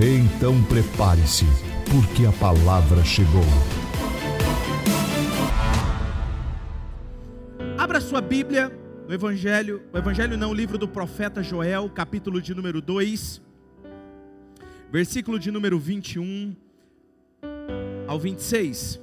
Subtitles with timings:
[0.00, 1.44] Então prepare-se,
[1.90, 3.42] porque a palavra chegou.
[7.76, 8.70] Abra sua Bíblia
[9.08, 13.42] no Evangelho, o Evangelho não, o livro do profeta Joel, capítulo de número 2,
[14.88, 16.54] versículo de número 21
[18.06, 19.00] ao 26.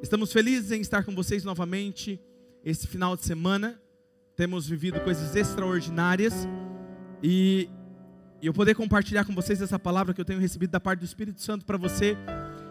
[0.00, 2.20] Estamos felizes em estar com vocês novamente
[2.64, 3.76] esse final de semana.
[4.36, 6.46] Temos vivido coisas extraordinárias
[7.20, 7.68] e
[8.40, 11.06] e eu poder compartilhar com vocês essa palavra que eu tenho recebido da parte do
[11.06, 12.16] Espírito Santo para você.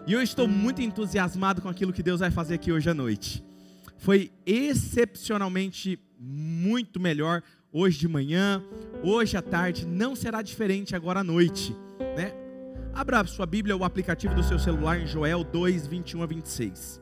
[0.05, 3.43] E eu estou muito entusiasmado com aquilo que Deus vai fazer aqui hoje à noite.
[3.97, 7.41] Foi excepcionalmente muito melhor
[7.71, 8.63] hoje de manhã,
[9.03, 11.75] hoje à tarde, não será diferente agora à noite,
[12.15, 12.31] né?
[12.93, 17.01] Abra sua Bíblia, o aplicativo do seu celular em Joel 2, 21 a 26.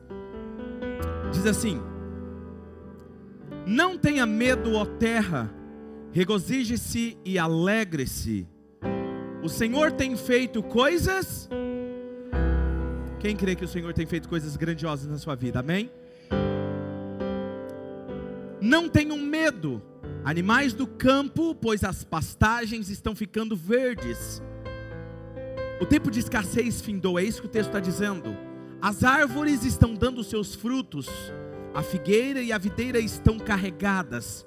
[1.32, 1.80] Diz assim:
[3.66, 5.54] Não tenha medo, ó terra,
[6.10, 8.48] regozije-se e alegre-se
[9.44, 11.50] o Senhor tem feito coisas.
[13.20, 15.60] Quem crê que o Senhor tem feito coisas grandiosas na sua vida?
[15.60, 15.90] Amém?
[18.58, 19.82] Não tenham medo,
[20.24, 24.42] animais do campo, pois as pastagens estão ficando verdes.
[25.78, 28.34] O tempo de escassez findou, é isso que o texto está dizendo.
[28.80, 31.06] As árvores estão dando seus frutos,
[31.74, 34.46] a figueira e a videira estão carregadas.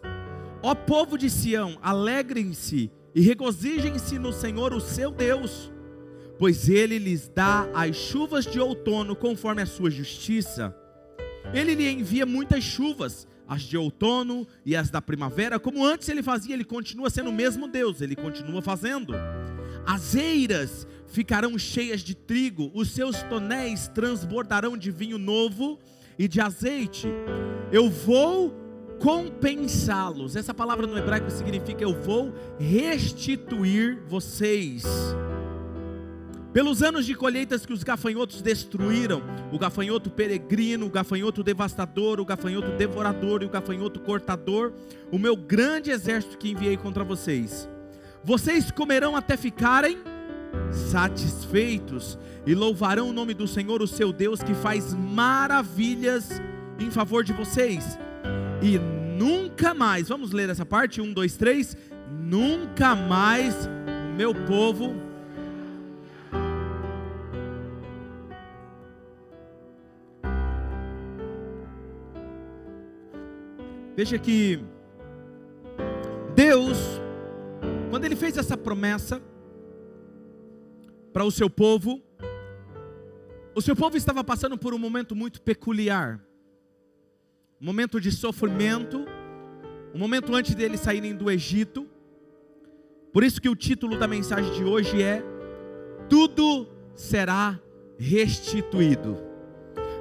[0.64, 5.72] Ó povo de Sião, alegrem-se e regozijem-se no Senhor, o seu Deus,
[6.38, 10.72] pois ele lhes dá as chuvas de outono conforme a sua justiça.
[11.52, 16.22] Ele lhe envia muitas chuvas, as de outono e as da primavera, como antes ele
[16.22, 19.16] fazia, ele continua sendo o mesmo Deus, ele continua fazendo.
[19.84, 25.80] As eiras ficarão cheias de trigo, os seus tonéis transbordarão de vinho novo
[26.20, 27.08] e de azeite.
[27.72, 28.67] Eu vou
[29.00, 30.36] compensá-los.
[30.36, 34.84] Essa palavra no hebraico significa eu vou restituir vocês.
[36.54, 39.22] Pelos anos de colheitas que os gafanhotos destruíram,
[39.52, 44.74] o gafanhoto peregrino, o gafanhoto devastador, o gafanhoto devorador e o gafanhoto cortador,
[45.12, 47.70] o meu grande exército que enviei contra vocês.
[48.24, 50.00] Vocês comerão até ficarem
[50.72, 56.42] satisfeitos e louvarão o nome do Senhor, o seu Deus, que faz maravilhas
[56.80, 58.00] em favor de vocês
[58.62, 61.78] e nunca mais, vamos ler essa parte, um, dois, três,
[62.12, 63.56] nunca mais
[64.16, 64.96] meu povo.
[73.96, 74.60] Veja que
[76.36, 76.78] Deus,
[77.90, 79.22] quando Ele fez essa promessa
[81.12, 82.02] para o seu povo,
[83.56, 86.24] o seu povo estava passando por um momento muito peculiar
[87.60, 89.06] um momento de sofrimento,
[89.94, 91.88] um momento antes deles saírem do Egito.
[93.12, 95.24] Por isso que o título da mensagem de hoje é
[96.08, 97.60] Tudo será
[97.98, 99.18] restituído.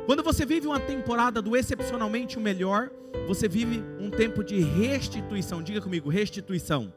[0.05, 2.91] Quando você vive uma temporada do excepcionalmente o melhor,
[3.27, 5.63] você vive um tempo de restituição.
[5.63, 6.93] Diga comigo, restituição.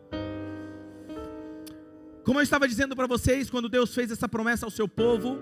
[2.23, 5.39] Como eu estava dizendo para vocês, quando Deus fez essa promessa ao seu povo,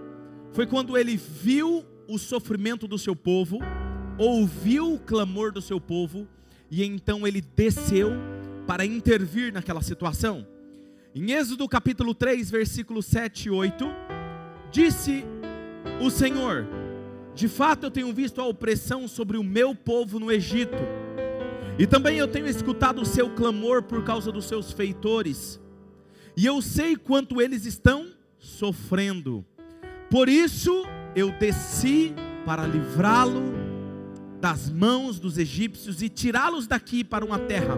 [0.54, 3.60] foi quando ele viu o sofrimento do seu povo
[4.18, 6.28] ouviu o clamor do seu povo
[6.70, 8.12] e então ele desceu
[8.66, 10.46] para intervir naquela situação.
[11.16, 13.86] Em Êxodo capítulo 3, versículo 7 e 8,
[14.72, 15.24] disse
[16.02, 16.68] o Senhor:
[17.34, 20.78] De fato eu tenho visto a opressão sobre o meu povo no Egito,
[21.80, 25.60] e também eu tenho escutado o seu clamor por causa dos seus feitores,
[26.36, 29.46] e eu sei quanto eles estão sofrendo.
[30.10, 30.86] Por isso
[31.16, 32.14] eu desci
[32.46, 33.67] para livrá-lo
[34.40, 37.76] das mãos dos egípcios e tirá-los daqui para uma terra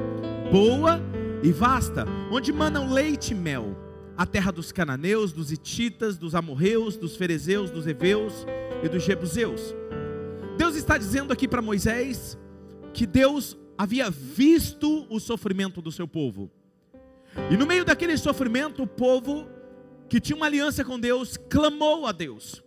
[0.51, 0.99] boa
[1.41, 3.77] e vasta, onde manam leite e mel,
[4.17, 8.45] a terra dos cananeus, dos ititas, dos amorreus, dos ferezeus, dos heveus
[8.83, 9.73] e dos jebuseus.
[10.57, 12.37] Deus está dizendo aqui para Moisés
[12.93, 16.51] que Deus havia visto o sofrimento do seu povo.
[17.49, 19.47] E no meio daquele sofrimento, o povo
[20.09, 22.61] que tinha uma aliança com Deus clamou a Deus.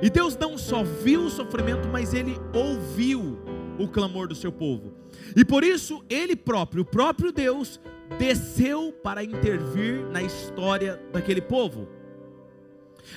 [0.00, 3.38] E Deus não só viu o sofrimento, mas ele ouviu
[3.78, 4.94] o clamor do seu povo.
[5.34, 7.80] E por isso ele próprio, o próprio Deus,
[8.18, 11.88] desceu para intervir na história daquele povo.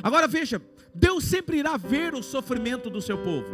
[0.01, 0.61] Agora veja,
[0.93, 3.47] Deus sempre irá ver o sofrimento do seu povo.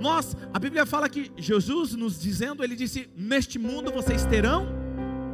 [0.00, 4.66] Nós, a Bíblia fala que Jesus nos dizendo, ele disse: "Neste mundo vocês terão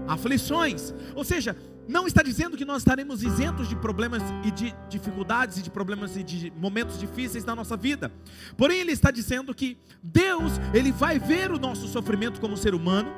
[0.08, 0.92] aflições".
[1.14, 1.56] Ou seja,
[1.88, 6.16] não está dizendo que nós estaremos isentos de problemas e de dificuldades e de problemas
[6.16, 8.12] e de momentos difíceis na nossa vida.
[8.56, 13.10] Porém, ele está dizendo que Deus, ele vai ver o nosso sofrimento como ser humano,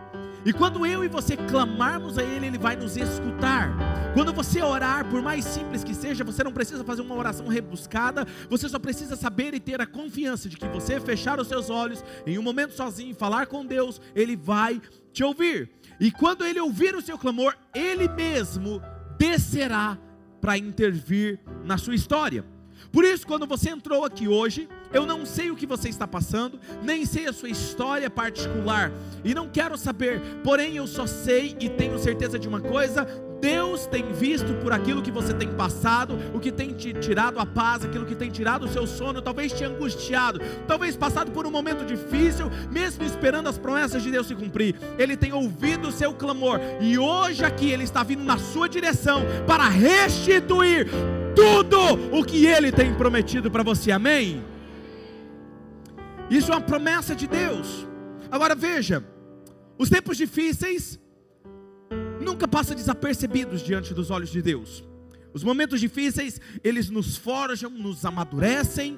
[0.44, 3.74] e quando eu e você clamarmos a Ele, Ele vai nos escutar.
[4.14, 8.26] Quando você orar, por mais simples que seja, você não precisa fazer uma oração rebuscada,
[8.48, 12.04] você só precisa saber e ter a confiança de que você fechar os seus olhos
[12.26, 14.80] em um momento sozinho, falar com Deus, Ele vai
[15.12, 15.70] te ouvir.
[16.00, 18.80] E quando Ele ouvir o seu clamor, Ele mesmo
[19.18, 19.98] descerá
[20.40, 22.44] para intervir na sua história.
[22.92, 26.60] Por isso, quando você entrou aqui hoje, eu não sei o que você está passando,
[26.82, 28.92] nem sei a sua história particular,
[29.24, 33.06] e não quero saber, porém eu só sei e tenho certeza de uma coisa:
[33.40, 37.46] Deus tem visto por aquilo que você tem passado, o que tem te tirado a
[37.46, 41.50] paz, aquilo que tem tirado o seu sono, talvez te angustiado, talvez passado por um
[41.50, 44.74] momento difícil, mesmo esperando as promessas de Deus se cumprir.
[44.98, 49.22] Ele tem ouvido o seu clamor e hoje aqui ele está vindo na sua direção
[49.46, 50.88] para restituir
[51.34, 51.78] tudo
[52.12, 53.92] o que ele tem prometido para você.
[53.92, 54.42] Amém?
[56.28, 57.86] Isso é uma promessa de Deus.
[58.30, 59.02] Agora veja,
[59.78, 60.98] os tempos difíceis
[62.20, 64.84] nunca passam desapercebidos diante dos olhos de Deus.
[65.32, 68.96] Os momentos difíceis, eles nos forjam, nos amadurecem.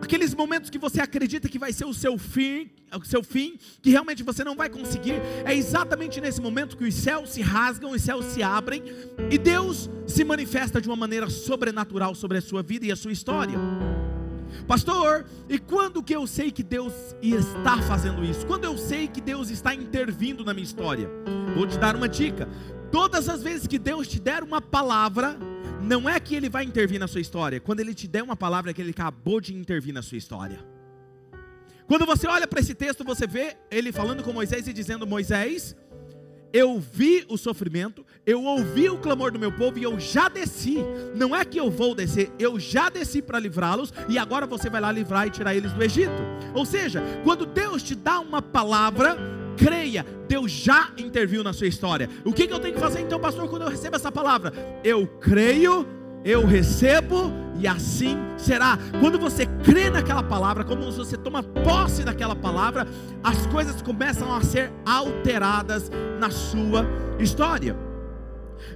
[0.00, 3.90] Aqueles momentos que você acredita que vai ser o seu fim, o seu fim, que
[3.90, 8.02] realmente você não vai conseguir, é exatamente nesse momento que os céus se rasgam, os
[8.02, 8.82] céus se abrem
[9.30, 13.12] e Deus se manifesta de uma maneira sobrenatural sobre a sua vida e a sua
[13.12, 13.58] história.
[14.66, 16.92] Pastor, e quando que eu sei que Deus
[17.22, 18.46] está fazendo isso?
[18.46, 21.08] Quando eu sei que Deus está intervindo na minha história?
[21.58, 22.48] Vou te dar uma dica.
[22.92, 25.36] Todas as vezes que Deus te der uma palavra,
[25.82, 27.58] não é que Ele vai intervir na sua história.
[27.58, 30.64] Quando Ele te der uma palavra, é que Ele acabou de intervir na sua história.
[31.88, 35.74] Quando você olha para esse texto, você vê Ele falando com Moisés e dizendo: Moisés,
[36.52, 40.76] eu vi o sofrimento, eu ouvi o clamor do meu povo e eu já desci.
[41.16, 44.80] Não é que eu vou descer, eu já desci para livrá-los e agora você vai
[44.80, 46.22] lá livrar e tirar eles do Egito.
[46.54, 52.08] Ou seja, quando Deus te dá uma palavra, creia, Deus já interviu na sua história.
[52.24, 54.52] O que, que eu tenho que fazer então, pastor, quando eu recebo essa palavra?
[54.84, 55.86] Eu creio
[56.24, 58.78] eu recebo e assim será.
[59.00, 62.86] Quando você crê naquela palavra, quando você toma posse daquela palavra,
[63.22, 66.86] as coisas começam a ser alteradas na sua
[67.18, 67.76] história.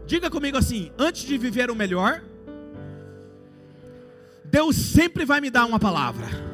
[0.07, 2.23] Diga comigo assim: antes de viver o melhor,
[4.45, 6.52] Deus sempre vai me dar uma palavra.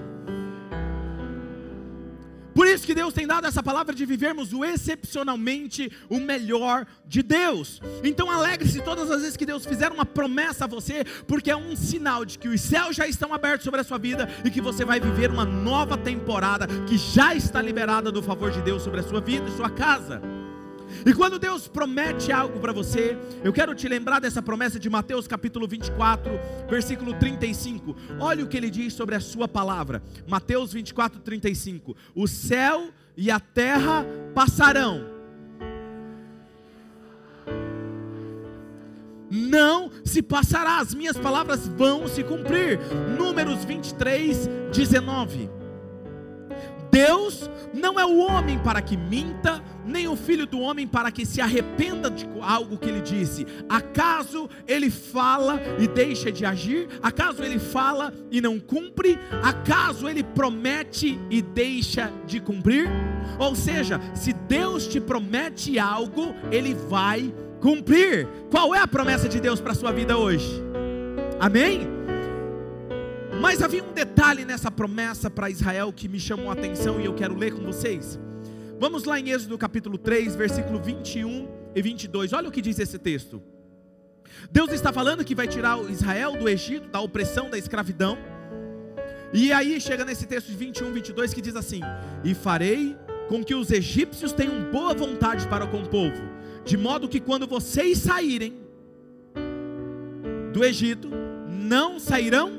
[2.59, 7.23] Por isso que Deus tem dado essa palavra de vivermos o excepcionalmente o melhor de
[7.23, 7.81] Deus.
[8.03, 11.77] Então alegre-se todas as vezes que Deus fizer uma promessa a você, porque é um
[11.77, 14.85] sinal de que os céus já estão abertos sobre a sua vida e que você
[14.85, 19.05] vai viver uma nova temporada que já está liberada do favor de Deus sobre a
[19.05, 20.21] sua vida e sua casa.
[21.05, 25.27] E quando Deus promete algo para você, eu quero te lembrar dessa promessa de Mateus
[25.27, 26.31] capítulo 24,
[26.69, 27.97] versículo 35.
[28.19, 30.03] Olha o que ele diz sobre a sua palavra.
[30.27, 31.97] Mateus 24, 35.
[32.15, 35.19] O céu e a terra passarão.
[39.31, 42.79] Não se passará, as minhas palavras vão se cumprir.
[43.19, 45.51] Números 23, 19.
[46.91, 51.25] Deus não é o homem para que minta, nem o filho do homem para que
[51.25, 53.47] se arrependa de algo que ele disse.
[53.69, 56.89] Acaso ele fala e deixa de agir?
[57.03, 59.19] Acaso ele fala e não cumpre?
[59.43, 62.89] Acaso ele promete e deixa de cumprir?
[63.39, 68.29] Ou seja, se Deus te promete algo, ele vai cumprir.
[68.51, 70.63] Qual é a promessa de Deus para a sua vida hoje?
[71.41, 71.99] Amém?
[73.41, 77.15] Mas havia um detalhe nessa promessa para Israel que me chamou a atenção e eu
[77.15, 78.19] quero ler com vocês.
[78.81, 82.33] Vamos lá em Êxodo capítulo 3, versículo 21 e 22.
[82.33, 83.43] Olha o que diz esse texto.
[84.53, 88.17] Deus está falando que vai tirar Israel do Egito, da opressão, da escravidão.
[89.33, 91.81] E aí chega nesse texto de 21, 22 que diz assim:
[92.23, 92.97] E farei
[93.29, 96.23] com que os egípcios tenham boa vontade para com o povo,
[96.65, 98.55] de modo que quando vocês saírem
[100.53, 101.11] do Egito,
[101.49, 102.53] não sairão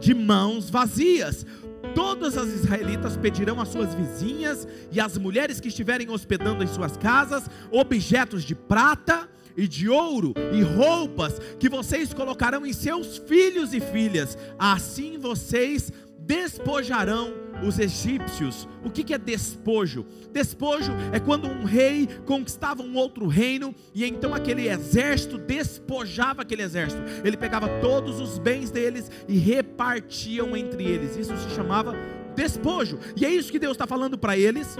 [0.00, 1.46] de mãos vazias.
[1.96, 6.94] Todas as israelitas pedirão às suas vizinhas e às mulheres que estiverem hospedando em suas
[6.94, 9.26] casas objetos de prata
[9.56, 14.36] e de ouro e roupas que vocês colocarão em seus filhos e filhas.
[14.58, 15.90] Assim vocês
[16.26, 18.68] despojarão os egípcios.
[18.84, 20.04] O que é despojo?
[20.32, 26.62] Despojo é quando um rei conquistava um outro reino e então aquele exército despojava aquele
[26.62, 27.02] exército.
[27.24, 31.16] Ele pegava todos os bens deles e repartiam entre eles.
[31.16, 31.94] Isso se chamava
[32.34, 32.98] despojo.
[33.16, 34.76] E é isso que Deus está falando para eles.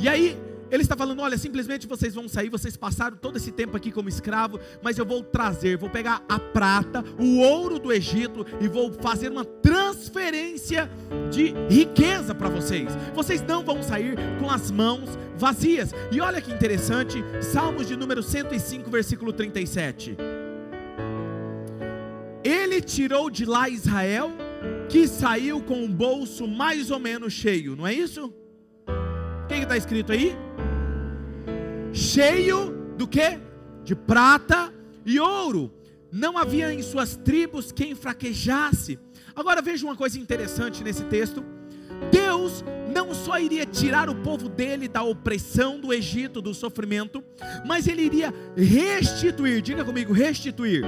[0.00, 0.38] E aí
[0.70, 4.08] ele está falando: olha, simplesmente vocês vão sair, vocês passaram todo esse tempo aqui como
[4.08, 8.92] escravo, mas eu vou trazer, vou pegar a prata, o ouro do Egito e vou
[8.92, 10.90] fazer uma transferência
[11.30, 12.96] de riqueza para vocês.
[13.14, 15.92] Vocês não vão sair com as mãos vazias.
[16.10, 20.16] E olha que interessante, Salmos de número 105, versículo 37.
[22.42, 24.30] Ele tirou de lá Israel,
[24.88, 28.32] que saiu com o bolso mais ou menos cheio, não é isso?
[28.86, 30.36] O que está escrito aí?
[31.96, 33.38] Cheio do que?
[33.82, 34.72] De prata
[35.04, 35.72] e ouro.
[36.12, 38.98] Não havia em suas tribos quem fraquejasse.
[39.34, 41.44] Agora veja uma coisa interessante nesse texto.
[42.12, 47.22] Deus não só iria tirar o povo dele da opressão do Egito, do sofrimento,
[47.66, 50.84] mas ele iria restituir, diga comigo, restituir.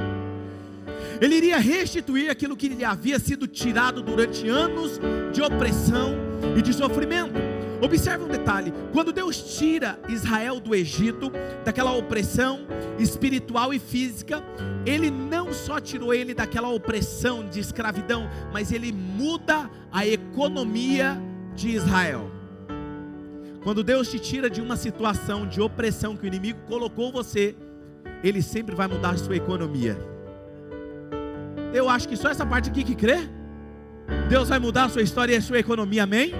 [1.21, 5.01] Ele iria restituir aquilo que lhe havia sido tirado durante anos
[5.33, 6.15] de opressão
[6.57, 7.48] e de sofrimento.
[7.81, 11.31] Observe um detalhe: quando Deus tira Israel do Egito,
[11.65, 12.67] daquela opressão
[12.99, 14.43] espiritual e física,
[14.85, 21.17] Ele não só tirou ele daquela opressão de escravidão, mas Ele muda a economia
[21.55, 22.31] de Israel.
[23.63, 27.55] Quando Deus te tira de uma situação de opressão que o inimigo colocou você,
[28.23, 29.97] Ele sempre vai mudar a sua economia.
[31.73, 33.29] Eu acho que só essa parte aqui que crê,
[34.29, 36.33] Deus vai mudar a sua história e a sua economia, amém?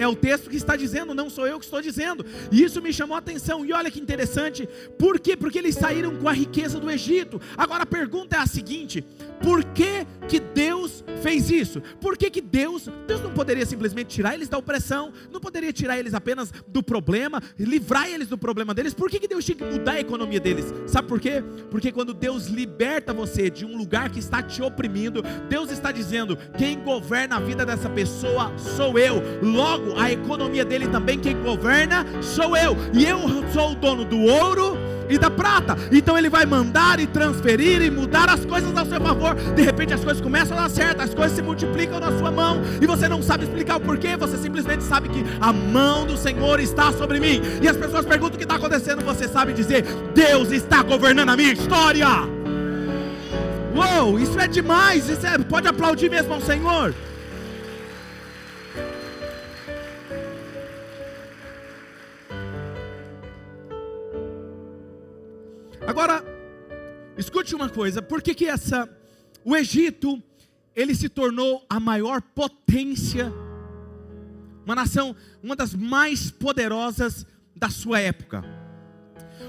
[0.00, 2.24] É o texto que está dizendo, não sou eu que estou dizendo.
[2.50, 3.66] E isso me chamou a atenção.
[3.66, 4.66] E olha que interessante.
[4.98, 5.36] Por quê?
[5.36, 7.38] Porque eles saíram com a riqueza do Egito.
[7.54, 9.04] Agora a pergunta é a seguinte:
[9.42, 11.80] por que, que Deus fez isso?
[12.00, 15.98] Por que, que Deus, Deus não poderia simplesmente tirar eles da opressão, não poderia tirar
[15.98, 18.94] eles apenas do problema, livrar eles do problema deles?
[18.94, 20.72] Por que, que Deus tinha que mudar a economia deles?
[20.86, 21.42] Sabe por quê?
[21.70, 26.36] Porque quando Deus liberta você de um lugar que está te oprimindo, Deus está dizendo:
[26.56, 29.22] quem governa a vida dessa pessoa sou eu.
[29.42, 33.18] Logo, a economia dele também, quem governa sou eu, e eu
[33.52, 34.76] sou o dono do ouro
[35.10, 35.76] e da prata.
[35.90, 39.29] Então ele vai mandar e transferir e mudar as coisas ao seu favor.
[39.34, 42.60] De repente as coisas começam a dar certo, as coisas se multiplicam na sua mão
[42.80, 46.60] e você não sabe explicar o porquê, você simplesmente sabe que a mão do Senhor
[46.60, 47.40] está sobre mim.
[47.62, 49.84] E as pessoas perguntam o que está acontecendo, você sabe dizer:
[50.14, 52.06] Deus está governando a minha história.
[53.74, 56.94] Uou, isso é demais, isso é, pode aplaudir mesmo ao Senhor.
[65.86, 66.22] Agora,
[67.16, 68.88] escute uma coisa, por que que essa
[69.44, 70.22] o Egito
[70.74, 73.32] ele se tornou a maior potência,
[74.64, 78.44] uma nação, uma das mais poderosas da sua época?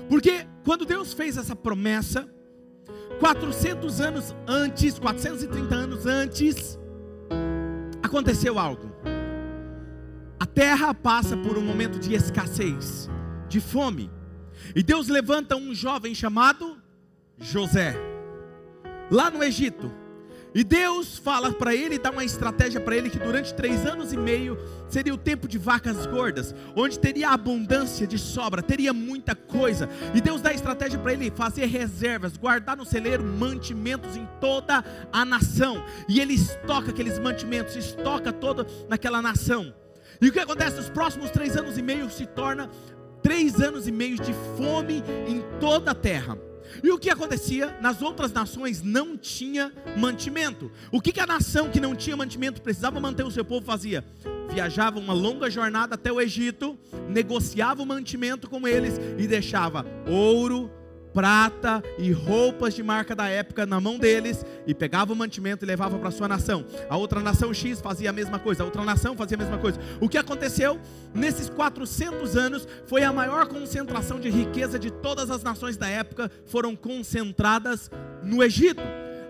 [0.09, 2.27] Porque quando Deus fez essa promessa,
[3.19, 6.79] 400 anos antes, 430 anos antes,
[8.01, 8.91] aconteceu algo.
[10.39, 13.07] A terra passa por um momento de escassez,
[13.47, 14.09] de fome.
[14.75, 16.81] E Deus levanta um jovem chamado
[17.39, 17.95] José,
[19.11, 19.91] lá no Egito.
[20.53, 24.17] E Deus fala para ele, dá uma estratégia para ele que durante três anos e
[24.17, 24.57] meio
[24.89, 29.87] seria o tempo de vacas gordas, onde teria abundância de sobra, teria muita coisa.
[30.13, 35.23] E Deus dá estratégia para ele fazer reservas, guardar no celeiro mantimentos em toda a
[35.23, 35.81] nação.
[36.09, 39.73] E ele estoca aqueles mantimentos, estoca todo naquela nação.
[40.19, 40.81] E o que acontece?
[40.81, 42.69] Os próximos três anos e meio se torna
[43.23, 46.37] três anos e meio de fome em toda a terra.
[46.83, 47.77] E o que acontecia?
[47.81, 50.71] Nas outras nações não tinha mantimento.
[50.91, 54.03] O que, que a nação que não tinha mantimento precisava manter o seu povo fazia?
[54.51, 56.77] Viajava uma longa jornada até o Egito,
[57.09, 60.69] negociava o mantimento com eles e deixava ouro,
[61.13, 65.67] prata e roupas de marca da época na mão deles e pegava o mantimento e
[65.67, 66.65] levava para sua nação.
[66.89, 69.79] A outra nação X fazia a mesma coisa, a outra nação fazia a mesma coisa.
[69.99, 70.79] O que aconteceu
[71.13, 76.31] nesses 400 anos foi a maior concentração de riqueza de todas as nações da época
[76.45, 77.89] foram concentradas
[78.23, 78.81] no Egito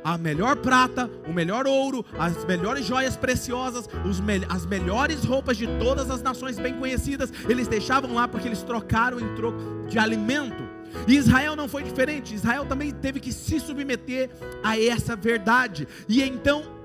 [0.04, 5.68] a melhor prata, o melhor ouro, as melhores joias preciosas, me as melhores roupas de
[5.80, 10.71] todas as nações bem conhecidas, eles deixavam lá porque eles trocaram em troco de alimento.
[11.08, 14.30] E Israel não foi diferente, Israel também teve que se submeter
[14.64, 15.88] a essa verdade.
[16.08, 16.82] E então,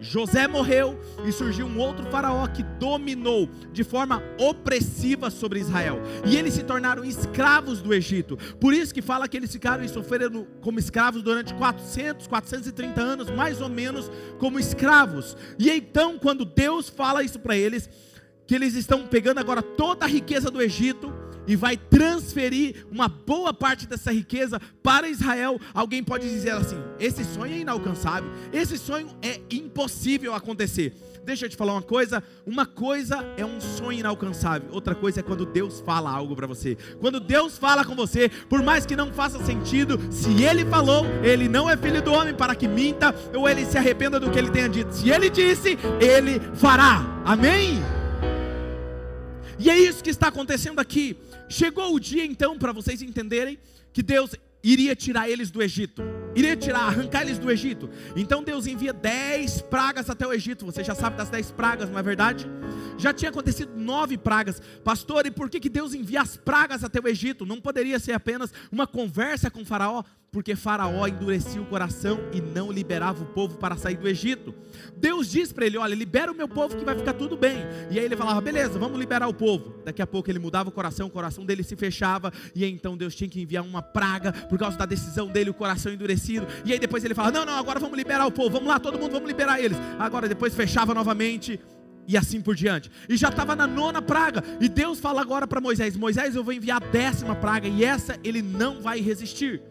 [0.00, 6.00] José morreu e surgiu um outro faraó que dominou de forma opressiva sobre Israel.
[6.24, 8.38] E eles se tornaram escravos do Egito.
[8.58, 13.30] Por isso que fala que eles ficaram e sofreram como escravos durante 400, 430 anos,
[13.30, 15.36] mais ou menos como escravos.
[15.58, 17.90] E então, quando Deus fala isso para eles,
[18.46, 21.12] que eles estão pegando agora toda a riqueza do Egito,
[21.46, 25.60] e vai transferir uma boa parte dessa riqueza para Israel.
[25.74, 30.94] Alguém pode dizer assim: esse sonho é inalcançável, esse sonho é impossível acontecer.
[31.24, 35.22] Deixa eu te falar uma coisa: uma coisa é um sonho inalcançável, outra coisa é
[35.22, 36.76] quando Deus fala algo para você.
[37.00, 41.48] Quando Deus fala com você, por mais que não faça sentido, se Ele falou, Ele
[41.48, 44.50] não é filho do homem para que minta, ou Ele se arrependa do que Ele
[44.50, 44.92] tenha dito.
[44.92, 47.22] Se Ele disse, Ele fará.
[47.24, 47.99] Amém?
[49.62, 51.18] E é isso que está acontecendo aqui.
[51.46, 53.58] Chegou o dia então para vocês entenderem
[53.92, 56.02] que Deus iria tirar eles do Egito,
[56.34, 57.88] iria tirar, arrancar eles do Egito.
[58.16, 60.64] Então Deus envia dez pragas até o Egito.
[60.66, 62.46] Você já sabe das dez pragas, não é verdade?
[62.98, 65.26] Já tinha acontecido nove pragas, pastor.
[65.26, 67.46] E por que, que Deus envia as pragas até o Egito?
[67.46, 70.02] Não poderia ser apenas uma conversa com Faraó?
[70.32, 74.54] porque Faraó endurecia o coração e não liberava o povo para sair do Egito.
[74.96, 77.58] Deus diz para ele: Olha, libera o meu povo que vai ficar tudo bem.
[77.90, 79.74] E aí ele falava: Beleza, vamos liberar o povo.
[79.84, 82.32] Daqui a pouco ele mudava o coração, o coração dele se fechava.
[82.54, 85.92] E então Deus tinha que enviar uma praga por causa da decisão dele, o coração
[86.20, 86.46] endurecido.
[86.64, 88.98] E aí depois ele fala: Não, não, agora vamos liberar o povo, vamos lá, todo
[88.98, 89.78] mundo, vamos liberar eles.
[89.98, 91.58] Agora depois fechava novamente
[92.06, 92.90] e assim por diante.
[93.08, 94.42] E já estava na nona praga.
[94.60, 98.18] E Deus fala agora para Moisés: Moisés, eu vou enviar a décima praga, e essa
[98.22, 99.62] ele não vai resistir.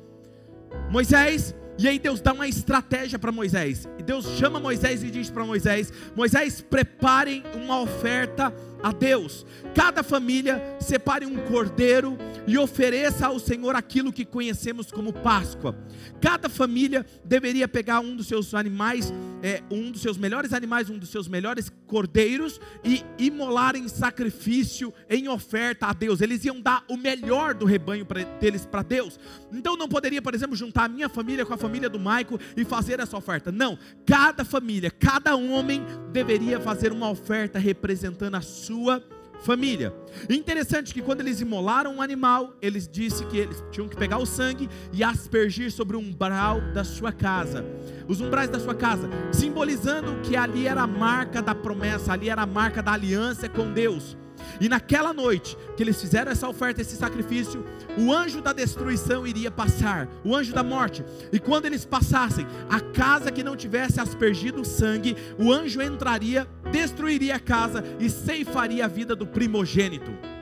[0.92, 3.88] Moisés, e aí Deus dá uma estratégia para Moisés.
[3.98, 9.46] E Deus chama Moisés e diz para Moisés: Moisés, preparem uma oferta a Deus.
[9.74, 12.18] Cada família separe um cordeiro
[12.48, 15.76] e ofereça ao Senhor aquilo que conhecemos como Páscoa.
[16.22, 20.98] Cada família deveria pegar um dos seus animais, é, um dos seus melhores animais, um
[20.98, 26.22] dos seus melhores cordeiros e imolar em sacrifício, em oferta a Deus.
[26.22, 29.20] Eles iam dar o melhor do rebanho pra, deles para Deus.
[29.52, 32.64] Então não poderia, por exemplo, juntar a minha família com a família do Maico e
[32.66, 33.52] fazer essa oferta.
[33.52, 33.78] Não.
[34.06, 39.04] Cada família, cada homem deveria fazer uma oferta representando a sua
[39.40, 39.94] família.
[40.30, 44.26] Interessante que quando eles imolaram um animal, eles disse que eles tinham que pegar o
[44.26, 47.66] sangue e aspergir sobre o umbral da sua casa,
[48.08, 52.44] os umbrais da sua casa, simbolizando que ali era a marca da promessa, ali era
[52.44, 54.18] a marca da aliança com Deus.
[54.60, 57.66] E naquela noite que eles fizeram essa oferta, esse sacrifício,
[57.98, 61.04] o anjo da destruição iria passar, o anjo da morte.
[61.32, 67.36] E quando eles passassem, a casa que não tivesse aspergido sangue, o anjo entraria, destruiria
[67.36, 70.39] a casa e ceifaria a vida do primogênito.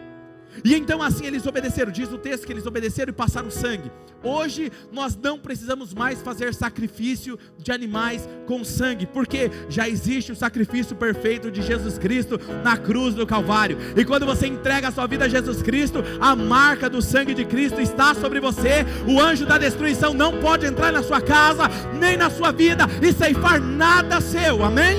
[0.63, 3.91] E então assim eles obedeceram, diz o texto que eles obedeceram e passaram sangue.
[4.23, 10.35] Hoje nós não precisamos mais fazer sacrifício de animais com sangue, porque já existe o
[10.35, 13.77] sacrifício perfeito de Jesus Cristo na cruz do Calvário.
[13.95, 17.45] E quando você entrega a sua vida a Jesus Cristo, a marca do sangue de
[17.45, 18.85] Cristo está sobre você.
[19.07, 21.63] O anjo da destruição não pode entrar na sua casa,
[21.99, 24.63] nem na sua vida e ceifar nada seu.
[24.63, 24.97] Amém?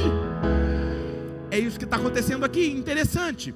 [1.51, 3.55] É isso que está acontecendo aqui, interessante.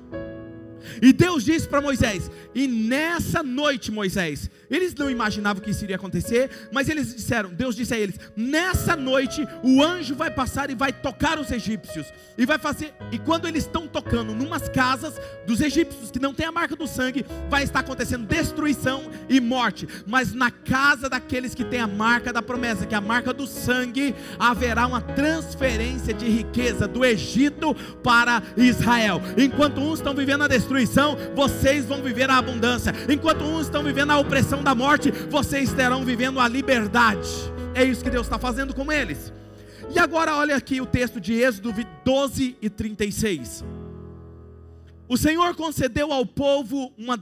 [1.01, 5.97] E Deus disse para Moisés: E nessa noite, Moisés, eles não imaginavam que isso iria
[5.97, 10.75] acontecer, mas eles disseram: Deus disse a eles: Nessa noite, o anjo vai passar e
[10.75, 12.07] vai tocar os egípcios,
[12.38, 12.95] e vai fazer.
[13.11, 15.14] E quando eles estão tocando numas casas
[15.47, 19.87] dos egípcios que não tem a marca do sangue, vai estar acontecendo destruição e morte.
[20.07, 23.47] Mas na casa daqueles que tem a marca da promessa, que é a marca do
[23.47, 29.21] sangue, haverá uma transferência de riqueza do Egito para Israel.
[29.37, 32.92] Enquanto uns estão vivendo a destruição, destruição, vocês vão viver a abundância.
[33.08, 37.28] Enquanto uns estão vivendo a opressão da morte, vocês estarão vivendo a liberdade.
[37.74, 39.32] É isso que Deus está fazendo com eles.
[39.94, 43.64] E agora olha aqui o texto de Êxodo 12 e 36.
[45.08, 47.18] O Senhor concedeu ao povo uma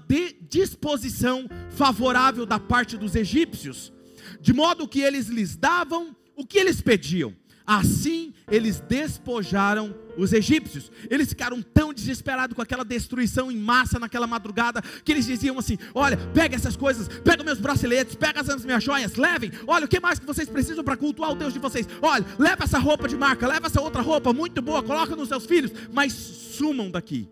[0.49, 3.93] disposição favorável da parte dos egípcios,
[4.41, 7.35] de modo que eles lhes davam o que eles pediam.
[7.71, 10.91] Assim eles despojaram os egípcios.
[11.09, 15.79] Eles ficaram tão desesperados com aquela destruição em massa naquela madrugada que eles diziam assim:
[15.95, 19.53] Olha, pega essas coisas, pega meus braceletes, pega as minhas joias, levem.
[19.69, 21.89] Olha, o que mais que vocês precisam para cultuar o Deus de vocês?
[22.03, 25.47] Olha, leva essa roupa de marca, leva essa outra roupa muito boa, coloca nos seus
[25.47, 27.29] filhos, mas sumam daqui.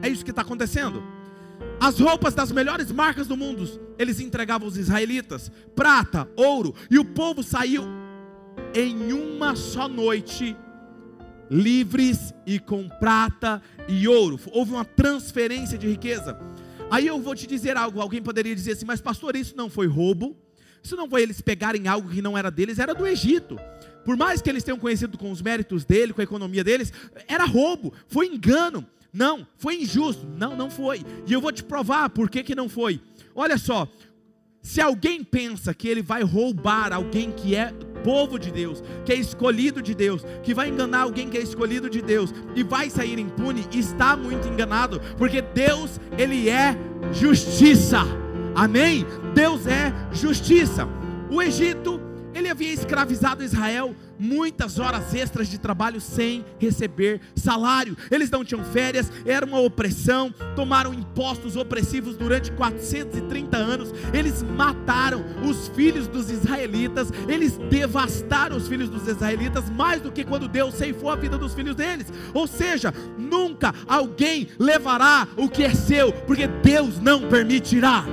[0.00, 1.04] É isso que está acontecendo.
[1.78, 7.04] As roupas das melhores marcas do mundo, eles entregavam aos israelitas, prata, ouro, e o
[7.04, 7.97] povo saiu
[8.74, 10.56] em uma só noite,
[11.50, 14.38] livres e com prata e ouro.
[14.52, 16.38] Houve uma transferência de riqueza.
[16.90, 18.00] Aí eu vou te dizer algo.
[18.00, 20.36] Alguém poderia dizer assim, mas pastor, isso não foi roubo?
[20.82, 23.58] Isso não foi eles pegarem algo que não era deles, era do Egito.
[24.04, 26.92] Por mais que eles tenham conhecido com os méritos dele, com a economia deles,
[27.26, 28.86] era roubo, foi engano.
[29.12, 30.26] Não, foi injusto.
[30.26, 31.04] Não, não foi.
[31.26, 33.00] E eu vou te provar por que, que não foi.
[33.34, 33.88] Olha só,
[34.62, 39.16] se alguém pensa que ele vai roubar alguém que é povo de Deus, que é
[39.16, 43.18] escolhido de Deus, que vai enganar alguém que é escolhido de Deus e vai sair
[43.18, 46.76] impune, está muito enganado, porque Deus, ele é
[47.12, 47.98] justiça.
[48.54, 49.04] Amém?
[49.34, 50.88] Deus é justiça.
[51.30, 52.00] O Egito,
[52.38, 57.96] ele havia escravizado Israel muitas horas extras de trabalho sem receber salário.
[58.10, 63.92] Eles não tinham férias, era uma opressão, tomaram impostos opressivos durante 430 anos.
[64.12, 70.24] Eles mataram os filhos dos israelitas, eles devastaram os filhos dos israelitas mais do que
[70.24, 72.06] quando Deus ceifou a vida dos filhos deles.
[72.34, 78.04] Ou seja, nunca alguém levará o que é seu, porque Deus não permitirá.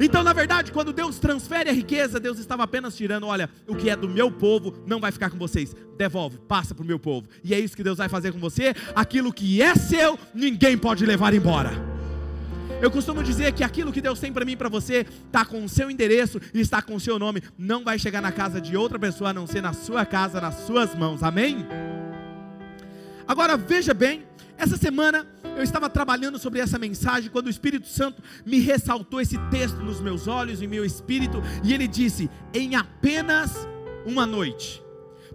[0.00, 3.90] Então, na verdade, quando Deus transfere a riqueza, Deus estava apenas tirando: olha, o que
[3.90, 7.28] é do meu povo não vai ficar com vocês, devolve, passa para o meu povo.
[7.44, 11.04] E é isso que Deus vai fazer com você: aquilo que é seu, ninguém pode
[11.04, 11.70] levar embora.
[12.80, 15.62] Eu costumo dizer que aquilo que Deus tem para mim e para você está com
[15.62, 18.74] o seu endereço e está com o seu nome, não vai chegar na casa de
[18.74, 21.22] outra pessoa a não ser na sua casa, nas suas mãos.
[21.22, 21.66] Amém?
[23.28, 24.24] Agora veja bem,
[24.56, 25.26] essa semana
[25.60, 30.00] eu estava trabalhando sobre essa mensagem quando o Espírito Santo me ressaltou esse texto nos
[30.00, 33.52] meus olhos e meu espírito, e ele disse: em apenas
[34.04, 34.82] uma noite.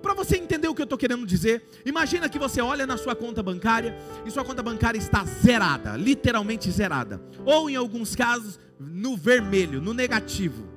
[0.01, 3.15] Para você entender o que eu estou querendo dizer, imagina que você olha na sua
[3.15, 9.15] conta bancária e sua conta bancária está zerada, literalmente zerada, ou em alguns casos no
[9.15, 10.74] vermelho, no negativo.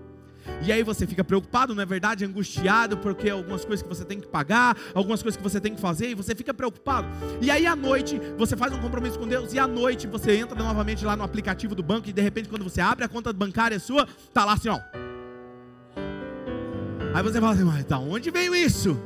[0.63, 2.25] E aí você fica preocupado, não é verdade?
[2.25, 5.81] Angustiado, porque algumas coisas que você tem que pagar, algumas coisas que você tem que
[5.81, 7.09] fazer, e você fica preocupado.
[7.41, 10.59] E aí à noite, você faz um compromisso com Deus, e à noite você entra
[10.63, 13.79] novamente lá no aplicativo do banco, e de repente, quando você abre a conta bancária
[13.79, 14.81] sua, tá lá assim, ó.
[17.15, 19.01] Aí você fala assim, mas da onde veio isso?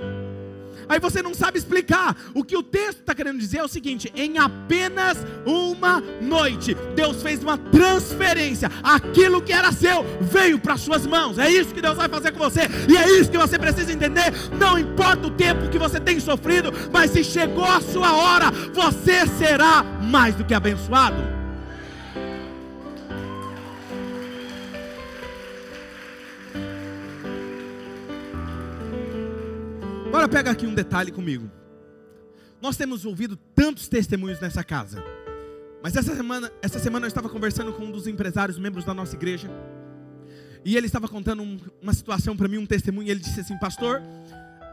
[0.89, 2.17] Aí você não sabe explicar.
[2.35, 7.23] O que o texto está querendo dizer é o seguinte: em apenas uma noite, Deus
[7.23, 8.71] fez uma transferência.
[8.83, 11.39] Aquilo que era seu veio para suas mãos.
[11.39, 12.63] É isso que Deus vai fazer com você.
[12.89, 14.33] E é isso que você precisa entender.
[14.59, 19.27] Não importa o tempo que você tem sofrido, mas se chegou a sua hora, você
[19.27, 21.42] será mais do que abençoado.
[30.33, 31.51] Pega aqui um detalhe comigo.
[32.61, 35.05] Nós temos ouvido tantos testemunhos nessa casa.
[35.83, 39.15] Mas essa semana, essa semana eu estava conversando com um dos empresários, membros da nossa
[39.15, 39.51] igreja.
[40.65, 43.09] E ele estava contando um, uma situação para mim, um testemunho.
[43.09, 44.01] E ele disse assim: Pastor,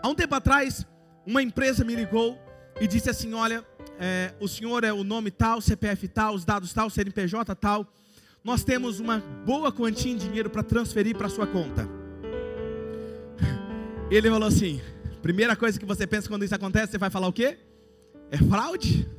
[0.02, 0.86] há um tempo atrás,
[1.26, 2.40] uma empresa me ligou
[2.80, 3.66] e disse assim: Olha,
[4.00, 7.86] é, o senhor é o nome tal, CPF tal, os dados tal, CNPJ tal.
[8.46, 11.90] Nós temos uma boa quantia em dinheiro para transferir para sua conta.
[14.10, 14.80] Ele falou assim:
[15.22, 17.58] Primeira coisa que você pensa quando isso acontece, você vai falar o quê?
[18.32, 19.10] É fraude?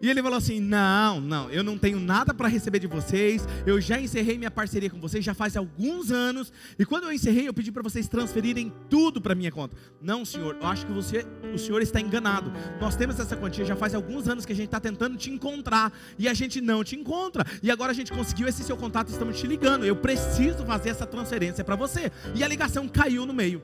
[0.00, 3.46] E ele falou assim: Não, não, eu não tenho nada para receber de vocês.
[3.64, 6.52] Eu já encerrei minha parceria com vocês já faz alguns anos.
[6.78, 9.76] E quando eu encerrei, eu pedi para vocês transferirem tudo para minha conta.
[10.00, 12.52] Não, senhor, eu acho que você, o senhor está enganado.
[12.80, 15.92] Nós temos essa quantia já faz alguns anos que a gente está tentando te encontrar
[16.18, 17.44] e a gente não te encontra.
[17.62, 19.84] E agora a gente conseguiu esse seu contato, estamos te ligando.
[19.84, 22.12] Eu preciso fazer essa transferência para você.
[22.34, 23.62] E a ligação caiu no meio.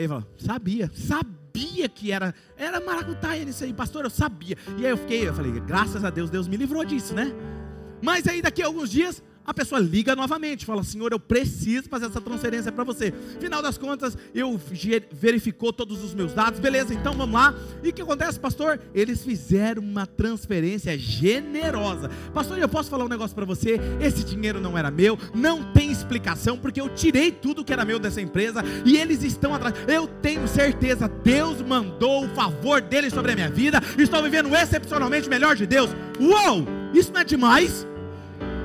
[0.00, 4.56] Ele falou, sabia, sabia que era, era maracutaia nisso aí, pastor, eu sabia.
[4.78, 7.30] E aí eu fiquei, eu falei, graças a Deus, Deus me livrou disso, né?
[8.00, 12.06] Mas aí daqui a alguns dias, a pessoa liga novamente, fala: Senhor, eu preciso fazer
[12.06, 13.12] essa transferência para você.
[13.40, 14.58] Final das contas, eu
[15.12, 17.52] verificou todos os meus dados, beleza, então vamos lá.
[17.82, 18.80] E o que acontece, pastor?
[18.94, 22.08] Eles fizeram uma transferência generosa.
[22.32, 23.80] Pastor, eu posso falar um negócio para você?
[24.00, 27.98] Esse dinheiro não era meu, não tem explicação, porque eu tirei tudo que era meu
[27.98, 29.74] dessa empresa e eles estão atrás.
[29.88, 33.80] Eu tenho certeza, Deus mandou o favor dele sobre a minha vida.
[33.98, 35.90] Estou vivendo excepcionalmente melhor de Deus.
[36.20, 36.66] Uou!
[36.92, 37.86] Isso não é demais?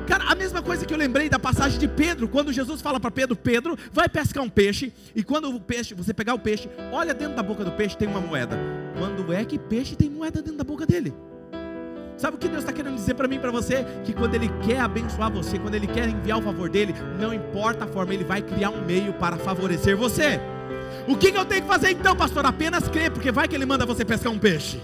[0.05, 3.09] Cara, a mesma coisa que eu lembrei da passagem de Pedro, quando Jesus fala para
[3.09, 7.13] Pedro: Pedro, vai pescar um peixe, e quando o peixe, você pegar o peixe, olha
[7.13, 8.57] dentro da boca do peixe, tem uma moeda.
[8.97, 11.13] Quando é que peixe tem moeda dentro da boca dele?
[12.17, 13.85] Sabe o que Deus está querendo dizer para mim e para você?
[14.05, 17.83] Que quando Ele quer abençoar você, quando Ele quer enviar o favor dele, não importa
[17.83, 20.39] a forma, Ele vai criar um meio para favorecer você.
[21.07, 22.45] O que, que eu tenho que fazer então, pastor?
[22.45, 24.79] Apenas crer, porque vai que Ele manda você pescar um peixe.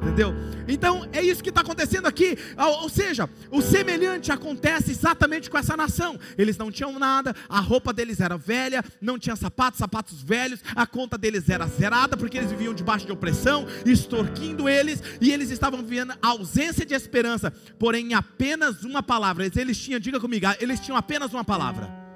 [0.00, 0.34] Entendeu?
[0.68, 2.36] Então é isso que está acontecendo aqui.
[2.56, 6.18] Ou seja, o semelhante acontece exatamente com essa nação.
[6.36, 10.86] Eles não tinham nada, a roupa deles era velha, não tinha sapatos, sapatos velhos, a
[10.86, 15.82] conta deles era zerada, porque eles viviam debaixo de opressão, extorquindo eles, e eles estavam
[15.82, 19.50] vivendo ausência de esperança, porém apenas uma palavra.
[19.54, 22.07] Eles tinham, diga comigo, eles tinham apenas uma palavra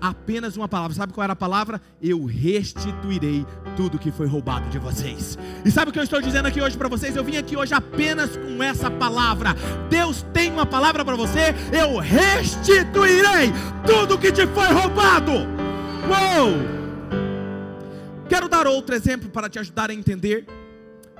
[0.00, 0.94] apenas uma palavra.
[0.96, 1.80] Sabe qual era a palavra?
[2.00, 5.38] Eu restituirei tudo que foi roubado de vocês.
[5.64, 7.14] E sabe o que eu estou dizendo aqui hoje para vocês?
[7.14, 9.54] Eu vim aqui hoje apenas com essa palavra.
[9.88, 11.54] Deus tem uma palavra para você.
[11.72, 13.52] Eu restituirei
[13.86, 15.32] tudo que te foi roubado.
[15.32, 16.80] Uou!
[18.28, 20.46] Quero dar outro exemplo para te ajudar a entender,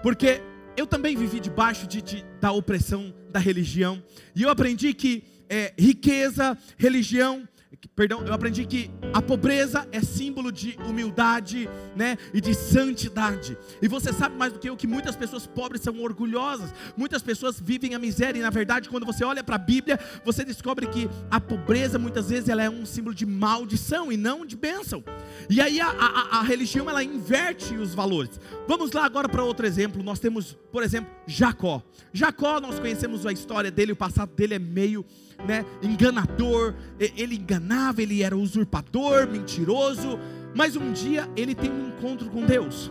[0.00, 0.40] porque
[0.76, 4.00] eu também vivi debaixo de, de da opressão da religião,
[4.34, 7.48] e eu aprendi que é, riqueza, religião
[7.94, 13.56] perdão, eu aprendi que a pobreza é símbolo de humildade, né, e de santidade.
[13.80, 16.72] E você sabe mais do que eu que muitas pessoas pobres são orgulhosas.
[16.96, 20.44] Muitas pessoas vivem a miséria e na verdade, quando você olha para a Bíblia, você
[20.44, 24.56] descobre que a pobreza muitas vezes ela é um símbolo de maldição e não de
[24.56, 25.02] bênção.
[25.48, 28.40] E aí a, a, a religião ela inverte os valores.
[28.68, 30.02] Vamos lá agora para outro exemplo.
[30.02, 31.82] Nós temos, por exemplo, Jacó.
[32.12, 35.04] Jacó, nós conhecemos a história dele, o passado dele é meio
[35.46, 40.18] né, enganador, ele enganava, ele era usurpador, mentiroso,
[40.55, 42.90] mas um dia ele tem um encontro com Deus.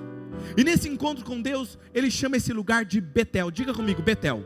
[0.55, 3.51] E nesse encontro com Deus, ele chama esse lugar de Betel.
[3.51, 4.43] Diga comigo, Betel.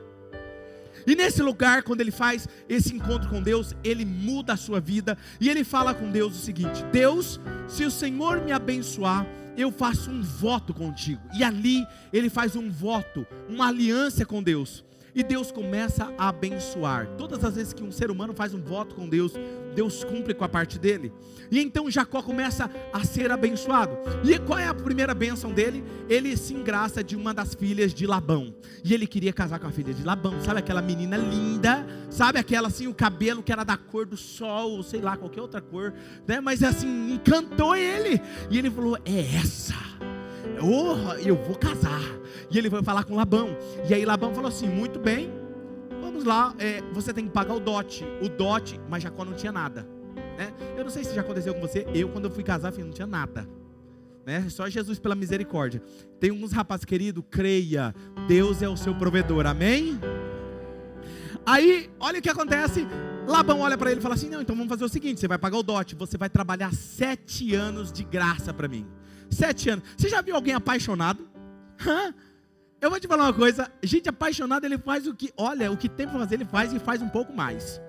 [1.05, 5.17] E nesse lugar, quando ele faz esse encontro com Deus, ele muda a sua vida
[5.39, 9.25] e ele fala com Deus o seguinte: Deus, se o Senhor me abençoar,
[9.57, 11.21] eu faço um voto contigo.
[11.37, 14.83] E ali ele faz um voto, uma aliança com Deus.
[15.15, 17.07] E Deus começa a abençoar.
[17.17, 19.33] Todas as vezes que um ser humano faz um voto com Deus,
[19.75, 21.11] Deus cumpre com a parte dele.
[21.51, 23.97] E então Jacó começa a ser abençoado.
[24.23, 25.83] E qual é a primeira bênção dele?
[26.09, 28.55] Ele se engraça de uma das filhas de Labão.
[28.83, 30.41] E ele queria casar com a filha de Labão.
[30.41, 31.85] Sabe aquela menina linda?
[32.09, 35.41] Sabe aquela assim, o cabelo que era da cor do sol, ou sei lá, qualquer
[35.41, 35.93] outra cor,
[36.27, 36.39] né?
[36.39, 38.19] Mas assim, encantou ele.
[38.49, 39.75] E ele falou: "É essa.
[40.61, 42.22] Oh, eu vou casar".
[42.49, 43.55] E ele foi falar com Labão.
[43.89, 45.31] E aí Labão falou assim: muito bem,
[46.01, 48.05] vamos lá, é, você tem que pagar o dote.
[48.21, 49.87] O dote, mas Jacó não tinha nada.
[50.37, 50.53] Né?
[50.77, 51.87] Eu não sei se já aconteceu com você.
[51.93, 53.47] Eu, quando eu fui casar, filho, não tinha nada.
[54.25, 54.47] Né?
[54.49, 55.81] Só Jesus pela misericórdia.
[56.19, 57.93] Tem uns rapazes querido, creia,
[58.27, 59.99] Deus é o seu provedor, amém?
[61.45, 62.87] Aí, olha o que acontece.
[63.27, 65.37] Labão olha para ele e fala assim: Não, então vamos fazer o seguinte: você vai
[65.37, 68.85] pagar o dote, você vai trabalhar sete anos de graça para mim.
[69.29, 69.83] Sete anos.
[69.97, 71.27] Você já viu alguém apaixonado?
[71.85, 72.13] Hã?
[72.83, 75.87] Eu vou te falar uma coisa, gente apaixonada, ele faz o que, olha, o que
[75.87, 77.79] tem para fazer, ele faz e faz um pouco mais.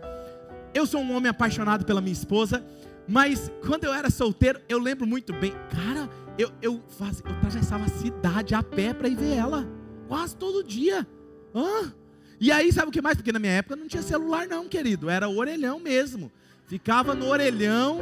[0.73, 2.65] Eu sou um homem apaixonado pela minha esposa,
[3.09, 7.87] mas quando eu era solteiro, eu lembro muito bem, cara, eu, eu, faz, eu atravessava
[7.87, 9.69] a cidade a pé para ir ver ela,
[10.07, 11.05] quase todo dia.
[11.53, 11.93] Hã?
[12.41, 13.17] E aí, sabe o que mais?
[13.17, 16.31] Porque na minha época não tinha celular, não, querido, era orelhão mesmo.
[16.69, 17.99] Ficava no orelhão,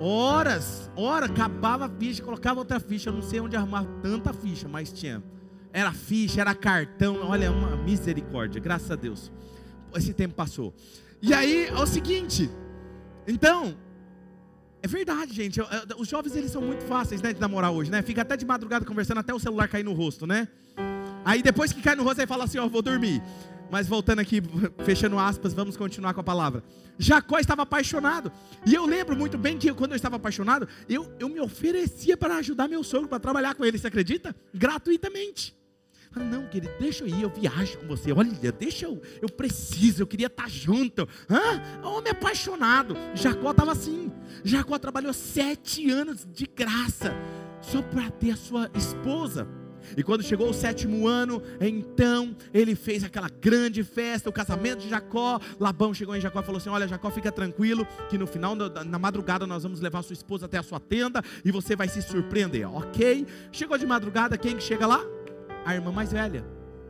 [0.00, 4.66] horas, horas, acabava a ficha, colocava outra ficha, eu não sei onde arrumar tanta ficha,
[4.66, 5.22] mas tinha.
[5.72, 7.18] Era ficha, era cartão.
[7.22, 9.30] Olha, uma misericórdia, graças a Deus.
[9.94, 10.74] Esse tempo passou.
[11.22, 12.50] E aí é o seguinte.
[13.26, 13.76] Então,
[14.82, 15.60] é verdade, gente.
[15.98, 18.02] Os jovens eles são muito fáceis, né, de namorar hoje, né?
[18.02, 20.48] Fica até de madrugada conversando até o celular cair no rosto, né?
[21.24, 23.22] Aí depois que cai no rosto, aí fala assim, ó, vou dormir.
[23.70, 24.42] Mas voltando aqui,
[24.84, 26.64] fechando aspas, vamos continuar com a palavra.
[26.98, 28.32] Jacó estava apaixonado.
[28.66, 32.36] E eu lembro muito bem que quando eu estava apaixonado, eu, eu me oferecia para
[32.36, 34.34] ajudar meu sogro, para trabalhar com ele, você acredita?
[34.52, 35.59] Gratuitamente.
[36.10, 38.12] Fala, não, querido, deixa eu ir, eu viajo com você.
[38.12, 41.08] Olha, deixa eu, eu preciso, eu queria estar junto.
[41.28, 41.86] Hã?
[41.86, 42.96] Homem apaixonado.
[43.14, 44.10] Jacó estava assim.
[44.42, 47.14] Jacó trabalhou sete anos de graça,
[47.60, 49.46] só para ter a sua esposa.
[49.96, 54.88] E quando chegou o sétimo ano, então ele fez aquela grande festa, o casamento de
[54.88, 55.40] Jacó.
[55.60, 58.98] Labão chegou em Jacó e falou assim: Olha, Jacó, fica tranquilo, que no final, na
[58.98, 62.68] madrugada, nós vamos levar sua esposa até a sua tenda e você vai se surpreender,
[62.68, 63.26] ok?
[63.52, 65.00] Chegou de madrugada, quem que chega lá?
[65.64, 66.44] A irmã mais velha.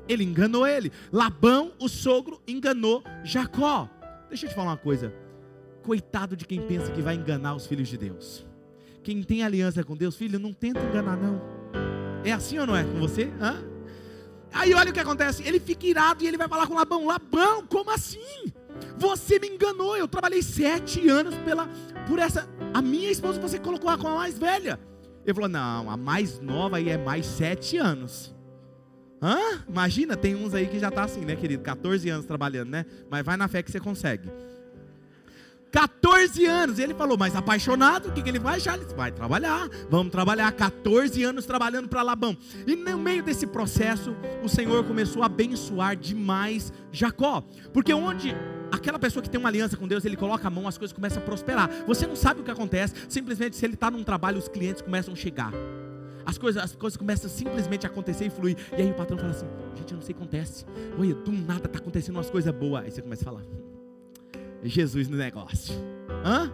[0.09, 0.91] Ele enganou ele.
[1.13, 3.89] Labão, o sogro, enganou Jacó.
[4.29, 5.15] Deixa eu te falar uma coisa.
[5.83, 8.47] Coitado de quem pensa que vai enganar os filhos de Deus.
[9.03, 11.41] Quem tem aliança com Deus, filho, não tenta enganar, não.
[12.25, 13.31] É assim ou não é com você?
[13.41, 13.65] Hã?
[14.53, 15.43] Aí olha o que acontece.
[15.47, 18.53] Ele fica irado e ele vai falar com Labão: Labão, como assim?
[18.99, 19.97] Você me enganou.
[19.97, 21.69] Eu trabalhei sete anos pela,
[22.07, 22.49] por essa.
[22.75, 24.79] A minha esposa você colocou com a mais velha.
[25.25, 28.35] Ele falou: Não, a mais nova aí é mais sete anos.
[29.23, 29.63] Hã?
[29.69, 31.63] Imagina, tem uns aí que já está assim, né, querido?
[31.63, 32.87] 14 anos trabalhando, né?
[33.11, 34.29] Mas vai na fé que você consegue.
[35.71, 36.79] 14 14 anos.
[36.79, 38.61] E ele falou, mas apaixonado, o que, que ele vai?
[38.61, 39.69] Já vai trabalhar.
[39.89, 42.37] Vamos trabalhar 14 anos trabalhando para Labão.
[42.67, 47.43] E no meio desse processo, o Senhor começou a abençoar demais Jacó.
[47.73, 48.35] Porque onde
[48.71, 51.23] aquela pessoa que tem uma aliança com Deus, ele coloca a mão, as coisas começam
[51.23, 51.71] a prosperar.
[51.87, 55.15] Você não sabe o que acontece, simplesmente se ele está num trabalho, os clientes começam
[55.15, 55.53] a chegar.
[56.31, 58.57] As coisas, as coisas começam simplesmente a acontecer e fluir.
[58.71, 60.65] E aí o patrão fala assim: gente, eu não sei o que acontece.
[60.97, 62.85] Olha, do nada está acontecendo umas coisas boas.
[62.85, 63.43] Aí você começa a falar:
[64.63, 65.75] Jesus no negócio.
[66.25, 66.53] Hã?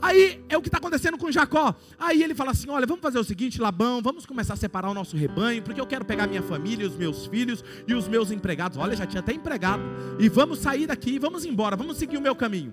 [0.00, 1.74] Aí é o que está acontecendo com Jacó.
[1.98, 4.94] Aí ele fala assim: Olha, vamos fazer o seguinte, Labão, vamos começar a separar o
[4.94, 8.78] nosso rebanho, porque eu quero pegar minha família, os meus filhos e os meus empregados.
[8.78, 9.82] Olha, já tinha até empregado.
[10.20, 12.72] E vamos sair daqui, vamos embora, vamos seguir o meu caminho.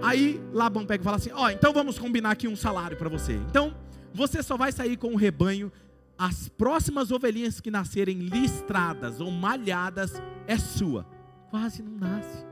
[0.00, 3.08] Aí Labão pega e fala assim: Ó, oh, então vamos combinar aqui um salário para
[3.08, 3.32] você.
[3.32, 3.74] Então,
[4.18, 5.70] você só vai sair com o rebanho.
[6.18, 11.06] As próximas ovelhinhas que nascerem listradas ou malhadas é sua.
[11.50, 12.44] Quase não nasce.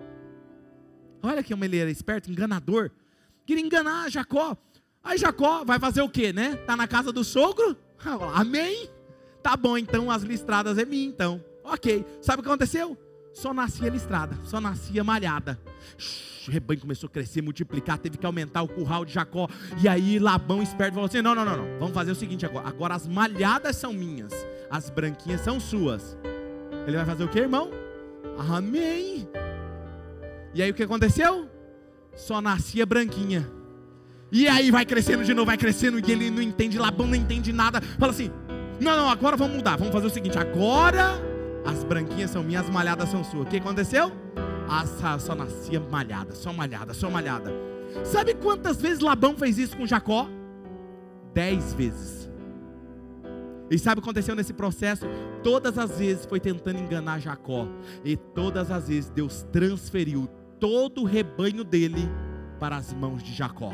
[1.21, 2.93] Olha que ele era esperto, enganador.
[3.45, 4.57] Queria enganar Jacó.
[5.03, 6.55] Aí Jacó vai fazer o quê, né?
[6.55, 7.77] Tá na casa do sogro?
[8.33, 8.89] Amém?
[9.43, 11.45] Tá bom, então as listradas é minha, então.
[11.65, 12.07] Ok.
[12.23, 12.97] Sabe o que aconteceu?
[13.35, 15.61] Só nascia listrada, só nascia malhada.
[16.49, 19.49] O rebanho começou a crescer, multiplicar, teve que aumentar o curral de Jacó.
[19.83, 21.79] E aí Labão esperto falou assim: não, não, não, não.
[21.79, 22.69] Vamos fazer o seguinte agora.
[22.69, 24.33] Agora as malhadas são minhas,
[24.71, 26.17] as branquinhas são suas.
[26.87, 27.71] Ele vai fazer o que, irmão?
[28.39, 29.29] Amém.
[30.55, 31.49] E aí o que aconteceu?
[32.15, 33.47] Só nascia branquinha.
[34.31, 37.53] E aí vai crescendo de novo, vai crescendo, e ele não entende, Labão não entende
[37.53, 37.81] nada.
[37.81, 38.31] Fala assim:
[38.81, 39.77] não, não, agora vamos mudar.
[39.77, 41.21] Vamos fazer o seguinte: agora
[41.65, 43.47] as branquinhas são minhas, as malhadas são suas.
[43.47, 44.13] O que aconteceu?
[44.69, 47.53] Ah, só nascia malhada, só malhada, só malhada.
[48.05, 50.29] Sabe quantas vezes Labão fez isso com Jacó?
[51.33, 52.29] Dez vezes.
[53.71, 55.07] E sabe o que aconteceu nesse processo?
[55.43, 57.67] Todas as vezes foi tentando enganar Jacó.
[58.05, 60.29] E todas as vezes Deus transferiu
[60.61, 62.09] todo o rebanho dele
[62.59, 63.73] para as mãos de Jacó.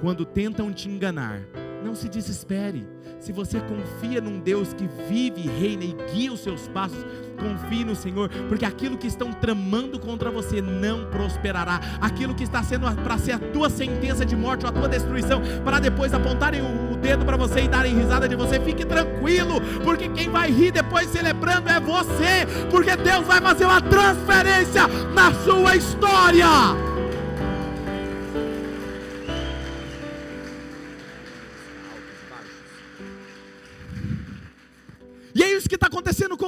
[0.00, 1.40] Quando tentam te enganar,
[1.84, 2.86] não se desespere.
[3.18, 7.04] Se você confia num Deus que vive, reina e guia os seus passos,
[7.38, 11.80] confie no Senhor, porque aquilo que estão tramando contra você não prosperará.
[12.00, 15.42] Aquilo que está sendo para ser a tua sentença de morte ou a tua destruição,
[15.64, 20.08] para depois apontarem o dedo para você e darem risada de você, fique tranquilo, porque
[20.08, 25.76] quem vai rir depois celebrando é você, porque Deus vai fazer uma transferência na sua
[25.76, 26.89] história.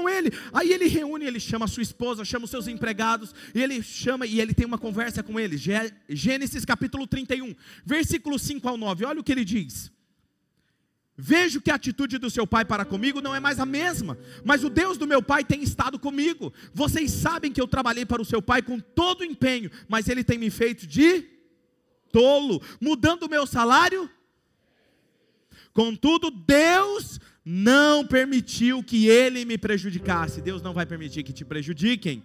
[0.03, 0.33] Com ele.
[0.53, 4.27] Aí ele reúne, ele chama a sua esposa, chama os seus empregados, e ele chama
[4.27, 5.61] e ele tem uma conversa com eles.
[6.09, 9.05] Gênesis capítulo 31, versículo 5 ao 9.
[9.05, 9.93] Olha o que ele diz.
[11.17, 14.65] Vejo que a atitude do seu pai para comigo não é mais a mesma, mas
[14.65, 16.53] o Deus do meu pai tem estado comigo.
[16.75, 20.25] Vocês sabem que eu trabalhei para o seu pai com todo o empenho, mas ele
[20.25, 21.25] tem me feito de
[22.11, 24.11] tolo, mudando o meu salário.
[25.73, 30.41] Contudo, Deus não permitiu que ele me prejudicasse.
[30.41, 32.23] Deus não vai permitir que te prejudiquem.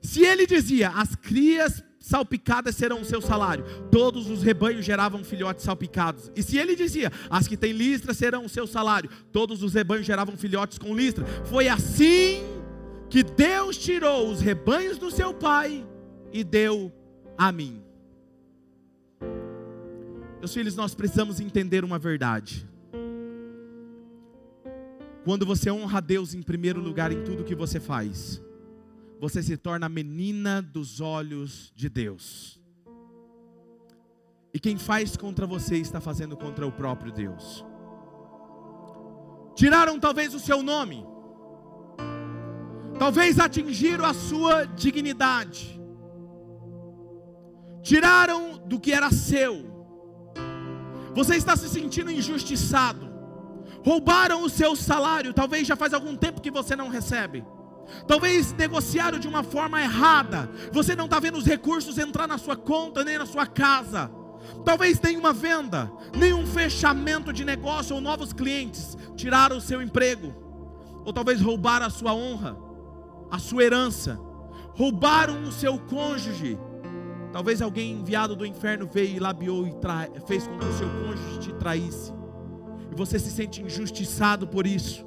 [0.00, 5.64] Se ele dizia, as crias salpicadas serão o seu salário, todos os rebanhos geravam filhotes
[5.64, 6.30] salpicados.
[6.36, 10.04] E se ele dizia, as que têm listra serão o seu salário, todos os rebanhos
[10.04, 11.24] geravam filhotes com listra.
[11.46, 12.42] Foi assim
[13.08, 15.86] que Deus tirou os rebanhos do seu pai
[16.30, 16.92] e deu
[17.38, 17.82] a mim.
[20.38, 22.68] Meus filhos, nós precisamos entender uma verdade.
[25.24, 28.42] Quando você honra a Deus em primeiro lugar em tudo que você faz,
[29.18, 32.60] você se torna a menina dos olhos de Deus.
[34.52, 37.64] E quem faz contra você está fazendo contra o próprio Deus.
[39.54, 41.06] Tiraram talvez o seu nome,
[42.98, 45.80] talvez atingiram a sua dignidade,
[47.82, 49.72] tiraram do que era seu.
[51.14, 53.13] Você está se sentindo injustiçado
[53.84, 57.44] roubaram o seu salário, talvez já faz algum tempo que você não recebe.
[58.08, 60.50] Talvez negociaram de uma forma errada.
[60.72, 64.10] Você não está vendo os recursos entrar na sua conta nem na sua casa.
[64.64, 70.34] Talvez nenhuma venda, nenhum fechamento de negócio ou novos clientes tiraram o seu emprego.
[71.04, 72.56] Ou talvez roubaram a sua honra,
[73.30, 74.18] a sua herança.
[74.74, 76.58] Roubaram o seu cônjuge.
[77.32, 79.74] Talvez alguém enviado do inferno veio e labiou e
[80.26, 82.23] fez com que o seu cônjuge te traísse
[82.94, 85.04] e você se sente injustiçado por isso.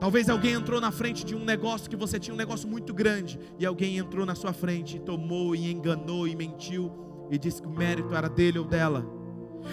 [0.00, 3.38] Talvez alguém entrou na frente de um negócio que você tinha um negócio muito grande
[3.58, 6.92] e alguém entrou na sua frente e tomou e enganou e mentiu
[7.30, 9.06] e disse que o mérito era dele ou dela.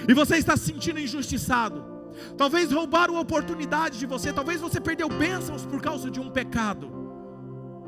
[0.08, 1.84] E você está se sentindo injustiçado.
[2.38, 6.90] Talvez roubaram a oportunidade de você, talvez você perdeu bênçãos por causa de um pecado.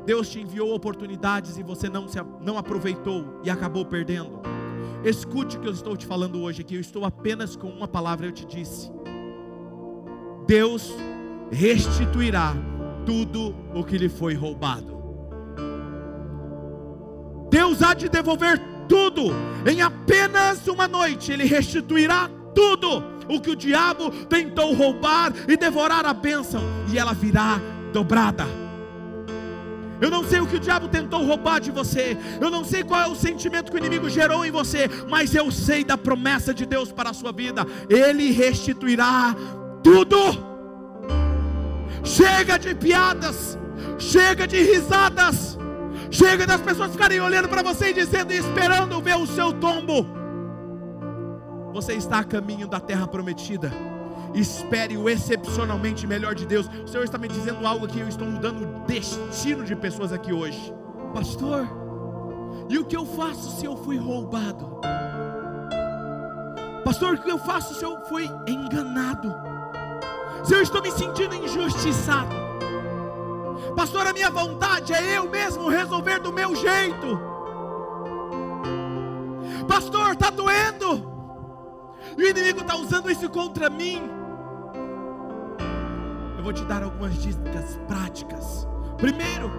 [0.04, 4.53] Deus te enviou oportunidades e você não, se, não aproveitou e acabou perdendo.
[5.04, 6.76] Escute o que eu estou te falando hoje aqui.
[6.76, 8.90] Eu estou apenas com uma palavra, eu te disse.
[10.46, 10.90] Deus
[11.50, 12.54] restituirá
[13.04, 14.94] tudo o que lhe foi roubado.
[17.50, 18.58] Deus há de devolver
[18.88, 19.24] tudo
[19.70, 21.32] em apenas uma noite.
[21.32, 27.12] Ele restituirá tudo o que o diabo tentou roubar e devorar a bênção, e ela
[27.12, 27.60] virá
[27.92, 28.63] dobrada.
[30.04, 32.14] Eu não sei o que o diabo tentou roubar de você.
[32.38, 34.86] Eu não sei qual é o sentimento que o inimigo gerou em você.
[35.08, 37.66] Mas eu sei da promessa de Deus para a sua vida.
[37.88, 39.34] Ele restituirá
[39.82, 40.18] tudo.
[42.04, 43.58] Chega de piadas.
[43.98, 45.58] Chega de risadas.
[46.10, 50.06] Chega das pessoas ficarem olhando para você e dizendo e esperando ver o seu tombo.
[51.72, 53.72] Você está a caminho da terra prometida.
[54.34, 56.68] Espere o excepcionalmente melhor de Deus.
[56.84, 58.00] O Senhor está me dizendo algo aqui.
[58.00, 60.74] Eu estou mudando o destino de pessoas aqui hoje,
[61.12, 61.68] pastor.
[62.68, 64.80] E o que eu faço se eu fui roubado?
[66.84, 69.32] Pastor, o que eu faço se eu fui enganado?
[70.42, 72.34] Se eu estou me sentindo injustiçado?
[73.76, 77.20] Pastor, a minha vontade é eu mesmo resolver do meu jeito.
[79.68, 81.14] Pastor, está doendo.
[82.18, 84.23] E o inimigo está usando isso contra mim
[86.44, 88.68] vou te dar algumas dicas práticas.
[88.98, 89.50] Primeiro,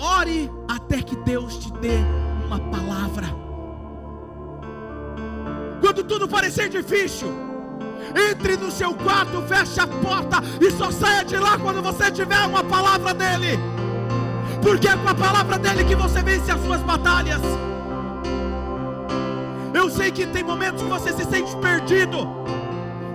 [0.00, 1.98] ore até que Deus te dê
[2.46, 3.26] uma palavra.
[5.82, 7.28] Quando tudo parecer difícil,
[8.30, 12.40] entre no seu quarto, feche a porta e só saia de lá quando você tiver
[12.46, 13.58] uma palavra dele.
[14.62, 17.42] Porque é com a palavra dele que você vence as suas batalhas.
[19.74, 22.26] Eu sei que tem momentos que você se sente perdido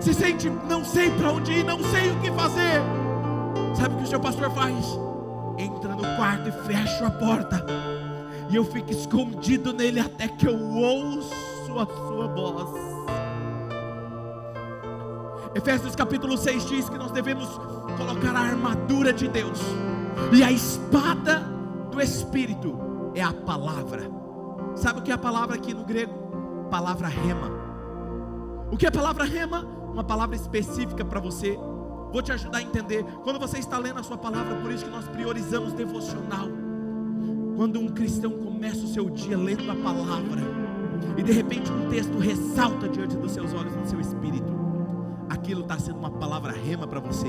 [0.01, 2.81] se sente, não sei para onde ir, não sei o que fazer.
[3.75, 4.99] Sabe o que o seu pastor faz?
[5.57, 7.63] Entra no quarto e fecha a porta.
[8.49, 12.69] E eu fico escondido nele até que eu ouço a sua voz.
[15.53, 17.47] Efésios capítulo 6 diz que nós devemos
[17.97, 19.59] colocar a armadura de Deus.
[20.33, 21.39] E a espada
[21.91, 22.77] do Espírito
[23.13, 24.09] é a palavra.
[24.75, 26.13] Sabe o que é a palavra aqui no grego?
[26.71, 27.51] Palavra rema.
[28.71, 29.80] O que é a palavra rema?
[29.91, 31.57] Uma palavra específica para você.
[32.11, 33.03] Vou te ajudar a entender.
[33.23, 36.47] Quando você está lendo a sua palavra, por isso que nós priorizamos devocional.
[37.55, 40.41] Quando um cristão começa o seu dia lendo a palavra,
[41.17, 44.51] e de repente um texto ressalta diante dos seus olhos, no seu espírito,
[45.29, 47.27] aquilo está sendo uma palavra rema para você.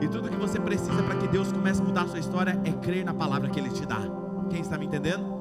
[0.00, 2.72] E tudo que você precisa para que Deus comece a mudar a sua história é
[2.72, 4.00] crer na palavra que Ele te dá.
[4.50, 5.40] Quem está me entendendo?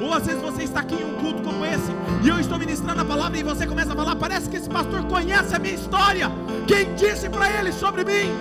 [0.00, 1.90] Ou às vezes você está aqui em um culto como esse,
[2.22, 4.43] e eu estou ministrando a palavra, e você começa a falar: parece
[4.74, 6.28] pastor conhece a minha história.
[6.66, 8.32] Quem disse para ele sobre mim?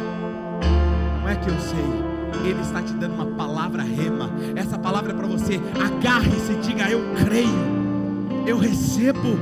[1.21, 4.31] Não é que eu sei, ele está te dando uma palavra rema.
[4.55, 5.61] Essa palavra é para você.
[5.79, 9.37] Agarre-se e diga: Eu creio, eu recebo.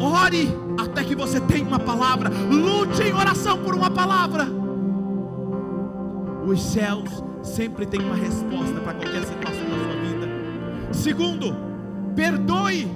[0.00, 2.30] Ore até que você tenha uma palavra.
[2.30, 4.48] Lute em oração por uma palavra.
[6.46, 10.28] Os céus sempre têm uma resposta para qualquer situação da sua vida.
[10.92, 11.54] Segundo,
[12.14, 12.95] perdoe.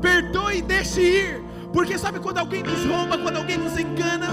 [0.00, 1.44] Perdoe e deixe ir.
[1.72, 4.28] Porque sabe quando alguém nos rouba, quando alguém nos engana,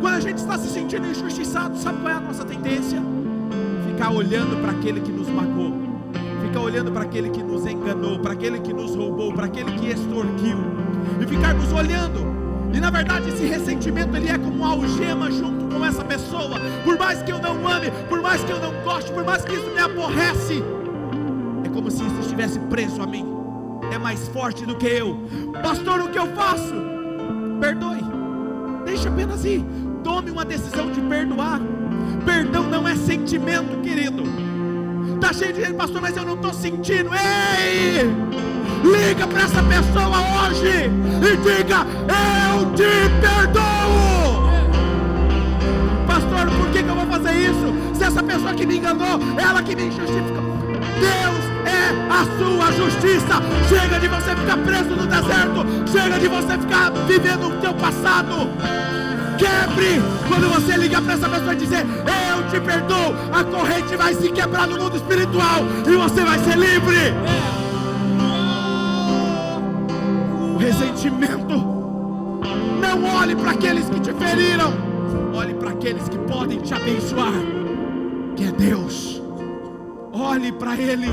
[0.00, 3.00] quando a gente está se sentindo injustiçado, sabe qual é a nossa tendência?
[3.86, 5.74] Ficar olhando para aquele que nos magoou,
[6.42, 9.88] ficar olhando para aquele que nos enganou, para aquele que nos roubou, para aquele que
[9.88, 10.58] extorquiu,
[11.20, 12.38] e ficarmos olhando
[12.72, 16.60] e na verdade esse ressentimento ele é como uma algema junto com essa pessoa.
[16.84, 19.54] Por mais que eu não ame, por mais que eu não goste, por mais que
[19.54, 20.62] isso me aborrece,
[21.64, 23.37] é como se isso estivesse preso a mim.
[23.92, 25.18] É mais forte do que eu.
[25.62, 26.74] Pastor, o que eu faço?
[27.60, 28.02] Perdoe.
[28.84, 29.64] Deixa apenas ir.
[30.04, 31.60] Tome uma decisão de perdoar.
[32.24, 34.22] Perdão não é sentimento, querido.
[35.14, 37.10] Está cheio de gente, pastor, mas eu não estou sentindo.
[37.14, 38.02] Ei!
[38.84, 44.48] Liga para essa pessoa hoje e diga: Eu te perdoo.
[46.06, 47.94] Pastor, por que, que eu vou fazer isso?
[47.94, 50.40] Se essa pessoa que me enganou, ela que me justifica.
[51.00, 53.42] Deus é a sua justiça.
[53.68, 55.66] Chega de você ficar preso no deserto.
[55.90, 58.48] Chega de você ficar vivendo o teu passado.
[59.38, 61.86] Quebre quando você liga para essa pessoa e dizer:
[62.30, 63.14] Eu te perdoo.
[63.32, 67.14] A corrente vai se quebrar no mundo espiritual e você vai ser livre.
[70.58, 71.78] ressentimento.
[72.80, 74.72] Não olhe para aqueles que te feriram,
[75.34, 77.32] olhe para aqueles que podem te abençoar,
[78.36, 79.22] que é Deus.
[80.12, 81.08] Olhe para Ele.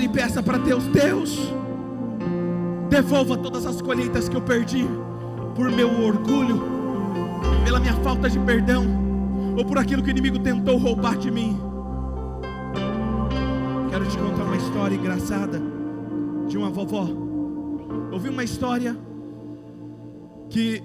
[0.00, 1.38] Ore e peça para Deus, Deus,
[2.88, 4.86] devolva todas as colheitas que eu perdi
[5.54, 6.58] por meu orgulho,
[7.66, 8.86] pela minha falta de perdão,
[9.58, 11.60] ou por aquilo que o inimigo tentou roubar de mim.
[13.90, 15.60] Quero te contar uma história engraçada
[16.48, 17.06] de uma vovó.
[18.10, 18.96] Ouvi uma história
[20.48, 20.82] que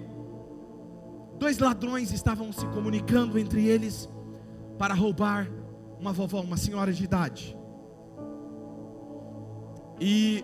[1.40, 4.10] dois ladrões estavam se comunicando entre eles
[4.78, 5.50] para roubar
[6.02, 7.58] uma vovó, uma senhora de idade.
[10.00, 10.44] E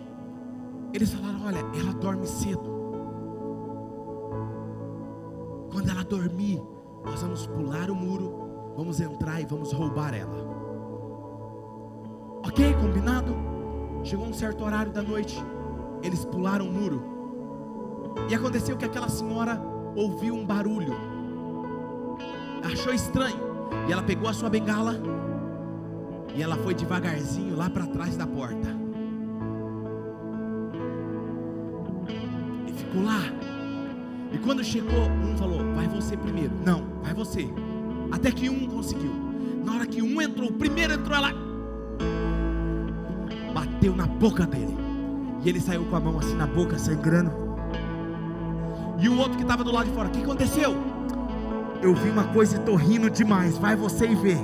[0.92, 2.72] eles falaram: Olha, ela dorme cedo.
[5.70, 6.60] Quando ela dormir,
[7.04, 10.52] nós vamos pular o muro, vamos entrar e vamos roubar ela.
[12.46, 13.34] Ok, combinado?
[14.04, 15.42] Chegou um certo horário da noite,
[16.02, 17.02] eles pularam o muro.
[18.28, 19.60] E aconteceu que aquela senhora
[19.96, 20.92] ouviu um barulho,
[22.62, 23.38] achou estranho,
[23.88, 24.96] e ela pegou a sua bengala
[26.34, 28.81] e ela foi devagarzinho lá para trás da porta.
[32.94, 33.20] E lá.
[34.32, 36.52] E quando chegou, um falou: Vai você primeiro.
[36.64, 37.48] Não, vai você.
[38.10, 39.12] Até que um conseguiu.
[39.64, 41.32] Na hora que um entrou, o primeiro entrou, ela
[43.54, 44.76] bateu na boca dele.
[45.44, 47.32] E ele saiu com a mão assim na boca, sangrando.
[48.98, 50.74] E o outro que estava do lado de fora: O que aconteceu?
[51.82, 53.58] Eu vi uma coisa e estou rindo demais.
[53.58, 54.36] Vai você e vê.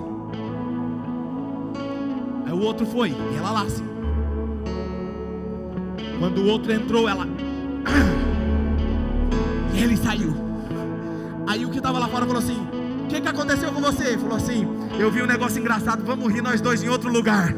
[2.45, 3.85] Aí o outro foi, e ela lá assim.
[6.19, 7.27] Quando o outro entrou, ela.
[9.83, 10.35] Ele saiu.
[11.47, 12.61] Aí o que estava lá fora falou assim:
[13.05, 14.09] O que, que aconteceu com você?
[14.09, 14.67] Ele falou assim:
[14.99, 17.55] Eu vi um negócio engraçado, vamos rir nós dois em outro lugar.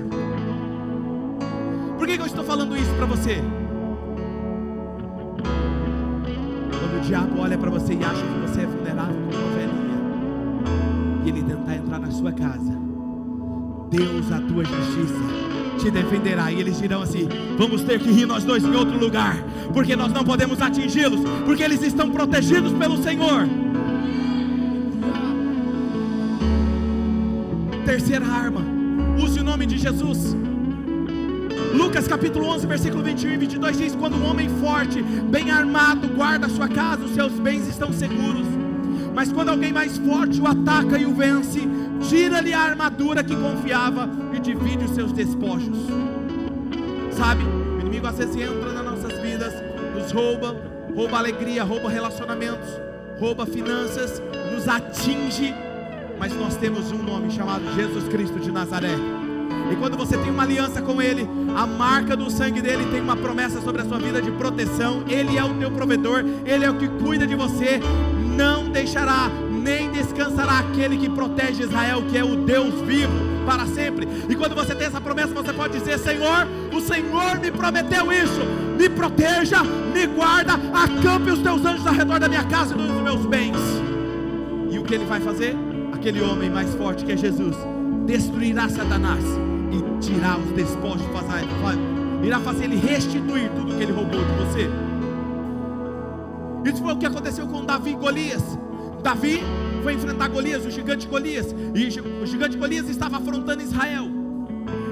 [1.99, 3.43] Por que, que eu estou falando isso para você?
[6.79, 10.01] Quando o diabo olha para você e acha que você é vulnerável como uma velhinha,
[11.25, 12.79] e ele tentar entrar na sua casa,
[13.91, 16.53] Deus, a tua justiça, te defenderá.
[16.53, 19.37] E eles dirão assim: Vamos ter que rir nós dois em outro lugar,
[19.73, 23.49] porque nós não podemos atingi-los, porque eles estão protegidos pelo Senhor.
[27.85, 28.63] Terceira arma,
[29.19, 30.37] use o nome de Jesus.
[31.75, 36.49] Lucas capítulo 11, versículo 21 e 22 diz: Quando um homem forte, bem armado, guarda
[36.49, 38.47] sua casa, os seus bens estão seguros.
[39.15, 41.61] Mas quando alguém mais forte o ataca e o vence,
[42.09, 44.09] tira-lhe a armadura que confiava
[44.41, 45.77] divide os seus despojos.
[47.13, 49.53] Sabe, o inimigo às vezes entra nas nossas vidas,
[49.95, 50.57] nos rouba,
[50.95, 52.69] rouba alegria, rouba relacionamentos,
[53.19, 54.23] rouba finanças,
[54.53, 55.55] nos atinge,
[56.19, 58.95] mas nós temos um nome chamado Jesus Cristo de Nazaré.
[59.71, 63.17] E quando você tem uma aliança com Ele, a marca do sangue dele tem uma
[63.17, 65.05] promessa sobre a sua vida de proteção.
[65.09, 67.81] Ele é o teu provedor, Ele é o que cuida de você.
[68.37, 69.31] Não deixará,
[69.61, 73.13] nem descansará aquele que protege Israel, que é o Deus vivo
[73.45, 74.09] para sempre.
[74.29, 78.41] E quando você tem essa promessa, você pode dizer: Senhor, o Senhor me prometeu isso.
[78.79, 83.03] Me proteja, me guarda, acampe os teus anjos ao redor da minha casa e dos
[83.03, 83.59] meus bens.
[84.71, 85.55] E o que ele vai fazer?
[85.93, 87.57] Aquele homem mais forte que é Jesus
[88.07, 89.23] destruirá Satanás
[89.71, 91.07] e tirar os despojos,
[92.25, 94.71] irá fazer ele restituir tudo que ele roubou de você.
[96.65, 98.43] Isso foi o que aconteceu com Davi e Golias.
[99.01, 99.41] Davi
[99.83, 104.09] foi enfrentar Golias, o gigante Golias, e o gigante Golias estava afrontando Israel.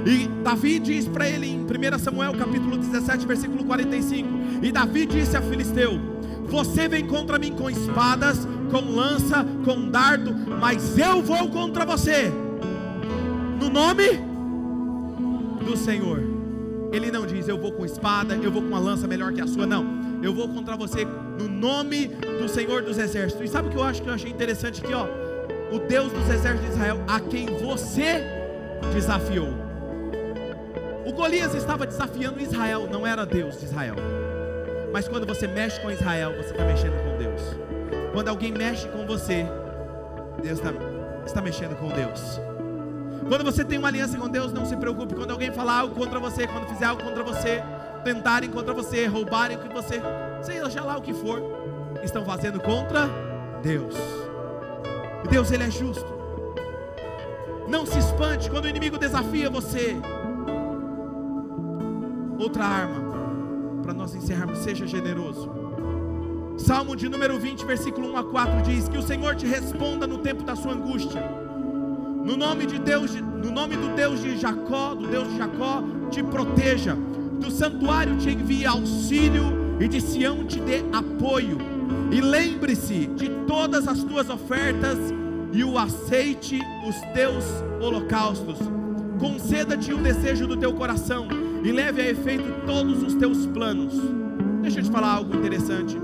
[0.07, 4.29] E Davi diz para ele em 1 Samuel capítulo 17, versículo 45:
[4.63, 6.01] E Davi disse a Filisteu:
[6.47, 12.33] Você vem contra mim com espadas, com lança, com dardo, mas eu vou contra você
[13.61, 14.05] no nome
[15.65, 16.23] do Senhor.
[16.93, 19.47] Ele não diz, eu vou com espada, eu vou com uma lança melhor que a
[19.47, 19.98] sua, não.
[20.23, 23.49] Eu vou contra você no nome do Senhor dos Exércitos.
[23.49, 25.07] E sabe o que eu acho que eu achei interessante aqui, ó?
[25.73, 28.25] O Deus dos Exércitos de Israel, a quem você
[28.93, 29.49] desafiou.
[31.07, 33.97] O Golias estava desafiando Israel, não era Deus de Israel.
[34.93, 37.43] Mas quando você mexe com Israel, você está mexendo com Deus.
[38.13, 39.47] Quando alguém mexe com você,
[40.43, 40.73] Deus está,
[41.25, 42.41] está mexendo com Deus.
[43.29, 45.15] Quando você tem uma aliança com Deus, não se preocupe.
[45.15, 47.63] Quando alguém falar algo contra você, quando fizer algo contra você,
[48.09, 50.01] tentarem contra você, roubarem o que você,
[50.41, 51.43] seja lá o que for,
[52.03, 53.07] estão fazendo contra
[53.63, 53.95] Deus.
[55.25, 56.07] E Deus, Ele é justo.
[57.69, 59.95] Não se espante quando o inimigo desafia você.
[62.39, 63.13] Outra arma,
[63.83, 65.51] para nós encerrarmos, seja generoso.
[66.57, 70.19] Salmo de número 20, versículo 1 a 4 diz: Que o Senhor te responda no
[70.19, 71.23] tempo da sua angústia
[72.29, 76.23] no nome de Deus, no nome do Deus de Jacó, do Deus de Jacó, te
[76.23, 76.95] proteja.
[77.41, 81.59] Do santuário te envie auxílio e de Sião te dê apoio.
[82.11, 84.99] E lembre-se de todas as tuas ofertas
[85.53, 87.45] e o aceite os teus
[87.81, 88.59] holocaustos.
[89.19, 91.27] Conceda-te o desejo do teu coração
[91.63, 93.95] e leve a efeito todos os teus planos.
[94.63, 95.97] Deixa eu te falar algo interessante.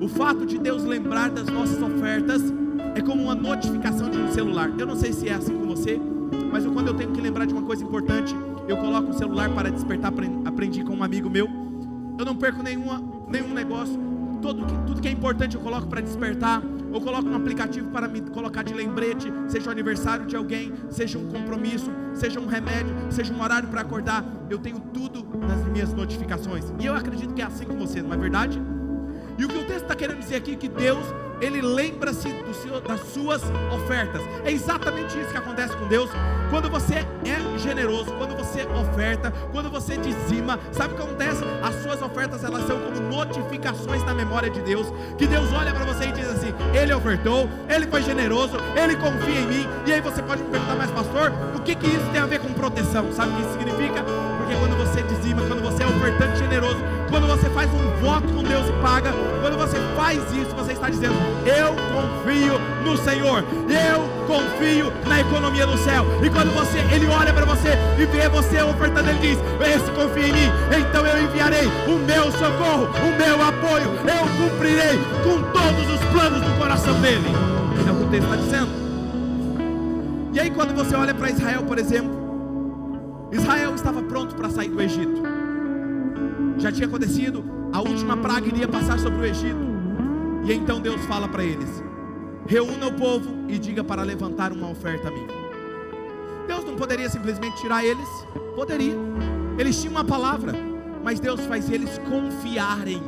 [0.00, 2.42] O fato de Deus lembrar das nossas ofertas
[2.94, 4.70] é como uma notificação de um celular.
[4.78, 6.00] Eu não sei se é assim com você,
[6.52, 8.34] mas quando eu tenho que lembrar de uma coisa importante,
[8.68, 10.12] eu coloco o celular para despertar.
[10.44, 11.48] Aprendi com um amigo meu.
[12.18, 13.98] Eu não perco nenhuma, nenhum negócio.
[14.42, 16.62] Tudo que é importante eu coloco para despertar.
[16.92, 21.18] Eu coloco um aplicativo para me colocar de lembrete, seja o aniversário de alguém, seja
[21.18, 24.24] um compromisso, seja um remédio, seja um horário para acordar.
[24.48, 26.72] Eu tenho tudo nas minhas notificações.
[26.80, 28.60] E eu acredito que é assim com você, não é verdade?
[29.38, 31.06] E o que o texto está querendo dizer aqui é que Deus
[31.40, 32.28] ele lembra-se
[32.86, 34.20] das suas ofertas.
[34.44, 36.10] É exatamente isso que acontece com Deus.
[36.50, 41.44] Quando você é generoso, quando você oferta, quando você dizima, sabe o que acontece?
[41.62, 44.92] As suas ofertas elas são como notificações na memória de Deus.
[45.16, 49.40] Que Deus olha para você e diz assim: Ele ofertou, Ele foi generoso, Ele confia
[49.40, 49.68] em mim.
[49.86, 52.40] E aí você pode me perguntar, mas pastor, o que, que isso tem a ver
[52.40, 53.12] com proteção?
[53.12, 54.02] Sabe o que isso significa?
[54.38, 56.78] Porque quando você dizima, quando você é ofertante generoso,
[57.10, 60.88] quando você faz um voto com Deus e paga, quando você faz isso, você está
[60.88, 61.14] dizendo:
[61.44, 66.04] Eu confio no Senhor, eu confio na economia do céu.
[66.24, 70.28] E quando você, Ele olha para você e vê você ofertando, Ele diz: Esse confia
[70.28, 75.94] em mim, então eu enviarei o meu socorro, o meu apoio, eu cumprirei com todos
[75.94, 77.28] os planos do coração dele.
[77.86, 78.88] É o que o texto está dizendo.
[80.32, 82.17] E aí, quando você olha para Israel, por exemplo,
[83.30, 85.22] Israel estava pronto para sair do Egito.
[86.58, 89.68] Já tinha acontecido, a última praga iria passar sobre o Egito.
[90.44, 91.82] E então Deus fala para eles:
[92.46, 95.26] reúna o povo e diga para levantar uma oferta a mim.
[96.46, 98.08] Deus não poderia simplesmente tirar eles?
[98.54, 98.96] Poderia.
[99.58, 100.54] Eles tinham uma palavra,
[101.04, 103.02] mas Deus faz eles confiarem.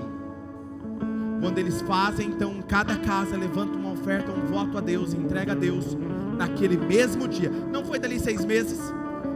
[1.40, 5.54] Quando eles fazem, então cada casa levanta uma oferta, um voto a Deus, entrega a
[5.54, 5.96] Deus
[6.36, 7.50] naquele mesmo dia.
[7.50, 8.78] Não foi dali seis meses,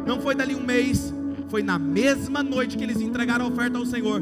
[0.06, 1.12] não foi dali um mês,
[1.48, 4.20] foi na mesma noite que eles entregaram a oferta ao Senhor.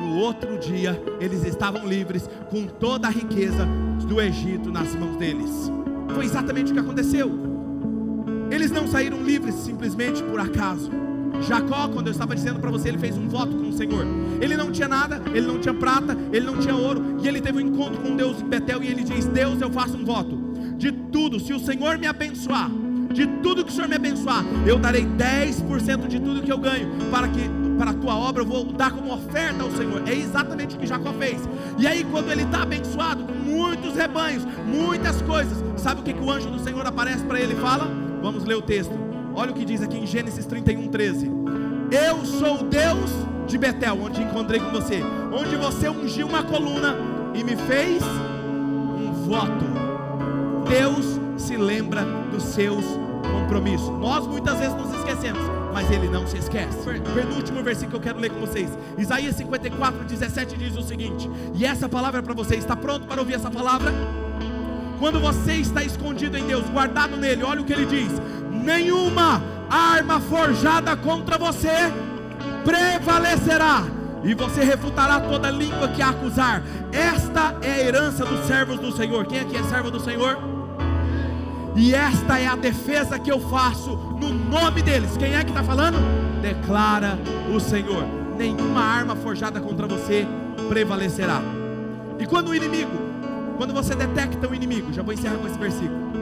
[0.00, 3.66] No outro dia, eles estavam livres com toda a riqueza
[4.06, 5.70] do Egito nas mãos deles.
[6.14, 7.30] Foi exatamente o que aconteceu.
[8.50, 10.90] Eles não saíram livres simplesmente por acaso.
[11.46, 14.06] Jacó, quando eu estava dizendo para você, ele fez um voto com o Senhor.
[14.40, 17.58] Ele não tinha nada, ele não tinha prata, ele não tinha ouro, e ele teve
[17.58, 20.48] um encontro com Deus em Betel e ele diz: Deus, eu faço um voto
[20.78, 22.70] de tudo, se o Senhor me abençoar,
[23.12, 26.88] de tudo que o Senhor me abençoar, eu darei 10% de tudo que eu ganho,
[27.10, 27.40] para que
[27.78, 30.02] para a tua obra eu vou dar como oferta ao Senhor.
[30.06, 31.40] É exatamente o que Jacó fez.
[31.78, 36.20] E aí, quando ele está abençoado com muitos rebanhos, muitas coisas, sabe o que, que
[36.20, 37.88] o anjo do Senhor aparece para ele e fala?
[38.20, 38.92] Vamos ler o texto.
[39.34, 41.30] Olha o que diz aqui em Gênesis 31, 13.
[41.92, 43.10] Eu sou o Deus
[43.46, 45.00] de Betel, onde encontrei com você,
[45.32, 46.96] onde você ungiu uma coluna
[47.32, 49.64] e me fez um voto.
[50.68, 52.84] Deus se lembra dos seus
[53.32, 53.88] compromissos.
[53.98, 55.40] Nós muitas vezes nos esquecemos,
[55.72, 56.78] mas ele não se esquece.
[57.14, 58.70] Penúltimo versículo que eu quero ler com vocês.
[58.98, 62.56] Isaías 54, 17 diz o seguinte: E essa palavra é para você.
[62.56, 63.92] Está pronto para ouvir essa palavra?
[64.98, 68.12] Quando você está escondido em Deus, guardado nele, olha o que ele diz:
[68.50, 71.92] Nenhuma arma forjada contra você
[72.64, 73.84] prevalecerá
[74.24, 76.62] e você refutará toda língua que a acusar.
[76.92, 79.26] Esta é a herança dos servos do Senhor.
[79.26, 80.57] Quem aqui é servo do Senhor?
[81.76, 83.90] E esta é a defesa que eu faço
[84.20, 85.16] no nome deles.
[85.16, 85.98] Quem é que está falando?
[86.42, 87.18] Declara
[87.54, 88.04] o Senhor:
[88.36, 90.26] nenhuma arma forjada contra você
[90.68, 91.40] prevalecerá.
[92.18, 92.96] E quando o inimigo,
[93.56, 96.12] quando você detecta o inimigo, já vou encerrar com esse versículo,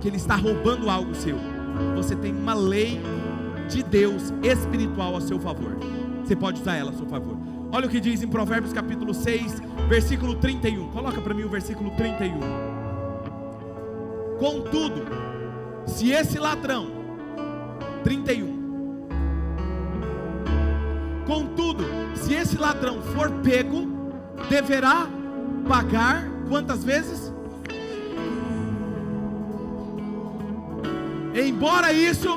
[0.00, 1.36] que ele está roubando algo seu,
[1.94, 3.00] você tem uma lei
[3.68, 5.76] de Deus espiritual a seu favor.
[6.24, 7.36] Você pode usar ela a seu favor.
[7.72, 10.90] Olha o que diz em Provérbios capítulo 6, versículo 31.
[10.90, 12.73] Coloca para mim o versículo 31.
[14.44, 15.06] Contudo,
[15.86, 16.88] se esse ladrão,
[18.02, 19.06] 31,
[21.26, 21.82] contudo,
[22.14, 23.88] se esse ladrão for pego,
[24.50, 25.08] deverá
[25.66, 27.32] pagar quantas vezes?
[31.34, 32.28] Embora isso,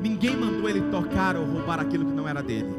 [0.00, 2.74] ninguém mandou ele tocar ou roubar aquilo que não era dele.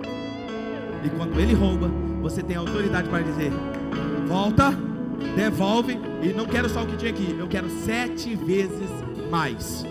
[1.06, 1.92] E quando ele rouba,
[2.24, 3.52] você tem autoridade para dizer:
[4.32, 4.74] volta,
[5.36, 8.90] devolve, e não quero só o que tinha aqui, eu quero sete vezes
[9.30, 9.86] mais.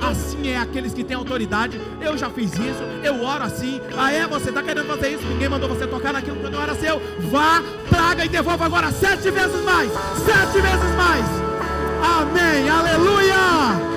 [0.00, 1.80] Assim é aqueles que têm autoridade.
[2.00, 3.80] Eu já fiz isso, eu oro assim.
[3.96, 4.26] Ah, é?
[4.26, 5.24] Você está querendo fazer isso?
[5.26, 7.00] Ninguém mandou você tocar naquilo que não era seu.
[7.30, 9.90] Vá, traga e devolva agora sete vezes mais.
[10.24, 11.26] Sete vezes mais.
[12.02, 12.68] Amém.
[12.68, 13.93] Aleluia.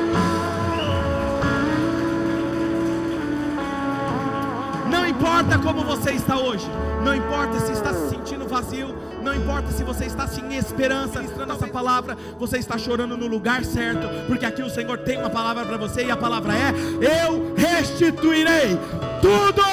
[5.17, 6.67] Importa como você está hoje,
[7.03, 11.53] não importa se está se sentindo vazio, não importa se você está sem esperança, ministrando
[11.53, 15.65] essa palavra, você está chorando no lugar certo, porque aqui o Senhor tem uma palavra
[15.65, 18.77] para você e a palavra é: Eu restituirei
[19.19, 19.63] tudo,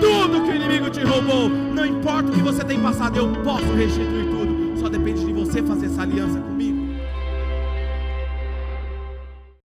[0.00, 1.50] tudo que o inimigo te roubou.
[1.50, 4.80] Não importa o que você tem passado, eu posso restituir tudo.
[4.80, 6.79] Só depende de você fazer essa aliança comigo.